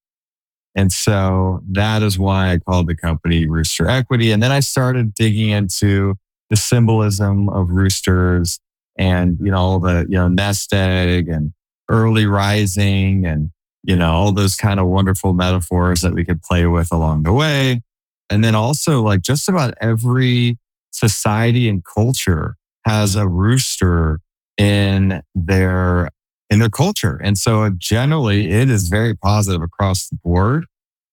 And 0.75 0.91
so 0.91 1.61
that 1.71 2.01
is 2.01 2.17
why 2.17 2.51
I 2.51 2.59
called 2.59 2.87
the 2.87 2.95
company 2.95 3.47
Rooster 3.47 3.87
Equity. 3.87 4.31
And 4.31 4.41
then 4.41 4.51
I 4.51 4.59
started 4.59 5.13
digging 5.13 5.49
into 5.49 6.15
the 6.49 6.55
symbolism 6.55 7.49
of 7.49 7.69
roosters 7.69 8.59
and, 8.97 9.37
you 9.39 9.51
know, 9.51 9.57
all 9.57 9.79
the, 9.79 10.05
you 10.09 10.17
know, 10.17 10.27
nest 10.27 10.73
egg 10.73 11.27
and 11.27 11.53
early 11.89 12.25
rising 12.25 13.25
and, 13.25 13.49
you 13.83 13.95
know, 13.95 14.11
all 14.11 14.31
those 14.31 14.55
kind 14.55 14.79
of 14.79 14.87
wonderful 14.87 15.33
metaphors 15.33 16.01
that 16.01 16.13
we 16.13 16.25
could 16.25 16.41
play 16.41 16.65
with 16.65 16.91
along 16.91 17.23
the 17.23 17.33
way. 17.33 17.81
And 18.29 18.43
then 18.43 18.55
also 18.55 19.01
like 19.01 19.21
just 19.21 19.49
about 19.49 19.73
every 19.79 20.57
society 20.91 21.69
and 21.69 21.83
culture 21.83 22.55
has 22.85 23.15
a 23.15 23.27
rooster 23.27 24.19
in 24.57 25.21
their 25.35 26.09
in 26.49 26.59
their 26.59 26.69
culture. 26.69 27.19
And 27.23 27.37
so 27.37 27.69
generally 27.77 28.51
it 28.51 28.69
is 28.69 28.87
very 28.87 29.15
positive 29.15 29.61
across 29.61 30.07
the 30.07 30.17
board. 30.23 30.65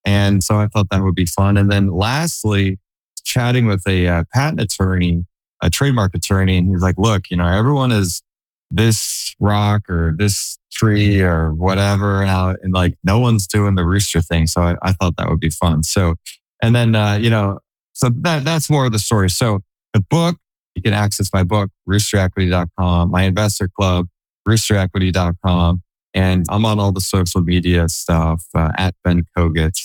And 0.05 0.43
so 0.43 0.57
I 0.57 0.67
thought 0.67 0.89
that 0.91 1.03
would 1.03 1.15
be 1.15 1.27
fun. 1.27 1.57
And 1.57 1.71
then 1.71 1.89
lastly, 1.89 2.79
chatting 3.25 3.67
with 3.67 3.87
a 3.87 4.07
uh, 4.07 4.25
patent 4.33 4.61
attorney, 4.61 5.25
a 5.63 5.71
trademark 5.71 6.15
attorney, 6.15 6.59
and 6.59 6.69
he's 6.69 6.83
like, 6.83 6.97
look, 6.99 7.31
you 7.31 7.37
know, 7.37 7.47
everyone 7.47 7.93
is 7.93 8.23
this 8.71 9.35
rock 9.41 9.89
or 9.91 10.15
this 10.17 10.59
tree 10.73 11.21
or 11.21 11.53
whatever. 11.53 12.23
And, 12.23 12.59
and 12.63 12.73
like, 12.73 12.97
no 13.05 13.19
one's 13.19 13.47
doing 13.47 13.75
the 13.75 13.85
rooster 13.85 14.23
thing. 14.23 14.47
So 14.47 14.63
I, 14.63 14.77
I 14.83 14.93
thought 14.93 15.17
that 15.17 15.29
would 15.29 15.41
be 15.41 15.51
fun. 15.51 15.83
So, 15.83 16.15
and 16.63 16.75
then, 16.75 16.95
uh, 16.95 17.19
you 17.21 17.31
know, 17.31 17.59
so 17.93 18.11
that, 18.21 18.45
that's 18.45 18.71
more 18.71 18.87
of 18.87 18.93
the 18.93 18.99
story. 18.99 19.29
So 19.29 19.61
the 19.93 20.01
book, 20.01 20.37
you 20.75 20.83
can 20.83 20.95
access 20.95 21.31
my 21.33 21.43
book, 21.43 21.71
roosterequity.com, 21.89 23.11
my 23.11 23.23
investor 23.25 23.69
club, 23.69 24.07
roosterequity.com. 24.49 25.83
And 26.13 26.45
I'm 26.49 26.65
on 26.65 26.81
all 26.81 26.93
the 26.93 27.01
social 27.01 27.41
media 27.41 27.89
stuff 27.89 28.45
uh, 28.55 28.73
at 28.77 28.95
Ben 29.05 29.25
Kogut 29.37 29.79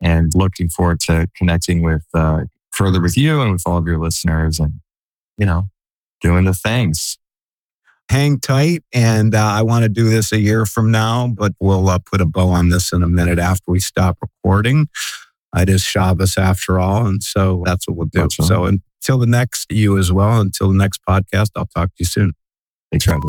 and 0.00 0.32
looking 0.34 0.68
forward 0.68 1.00
to 1.00 1.28
connecting 1.36 1.82
with 1.82 2.04
uh, 2.14 2.44
further 2.72 3.00
with 3.00 3.16
you 3.16 3.40
and 3.40 3.52
with 3.52 3.62
all 3.66 3.78
of 3.78 3.86
your 3.86 3.98
listeners 3.98 4.58
and, 4.58 4.80
you 5.36 5.46
know, 5.46 5.68
doing 6.20 6.44
the 6.44 6.54
things. 6.54 7.18
Hang 8.10 8.40
tight. 8.40 8.82
And 8.92 9.34
uh, 9.34 9.44
I 9.44 9.62
want 9.62 9.82
to 9.82 9.88
do 9.88 10.08
this 10.08 10.32
a 10.32 10.38
year 10.38 10.64
from 10.64 10.90
now, 10.90 11.28
but 11.28 11.52
we'll 11.60 11.88
uh, 11.88 11.98
put 11.98 12.20
a 12.20 12.26
bow 12.26 12.48
on 12.48 12.70
this 12.70 12.92
in 12.92 13.02
a 13.02 13.08
minute 13.08 13.38
after 13.38 13.70
we 13.70 13.80
stop 13.80 14.16
recording. 14.20 14.88
It 15.56 15.68
is 15.68 15.82
Shabbos 15.82 16.36
after 16.36 16.78
all. 16.78 17.06
And 17.06 17.22
so 17.22 17.62
that's 17.64 17.86
what 17.86 17.96
we'll 17.96 18.06
do. 18.06 18.22
Right. 18.22 18.32
So 18.32 18.64
until 18.64 19.18
the 19.18 19.26
next, 19.26 19.70
you 19.70 19.98
as 19.98 20.10
well, 20.12 20.40
until 20.40 20.68
the 20.68 20.78
next 20.78 21.00
podcast, 21.08 21.50
I'll 21.56 21.66
talk 21.66 21.88
to 21.88 21.96
you 21.98 22.06
soon. 22.06 22.32
Thanks, 22.90 23.06
Randy. 23.06 23.28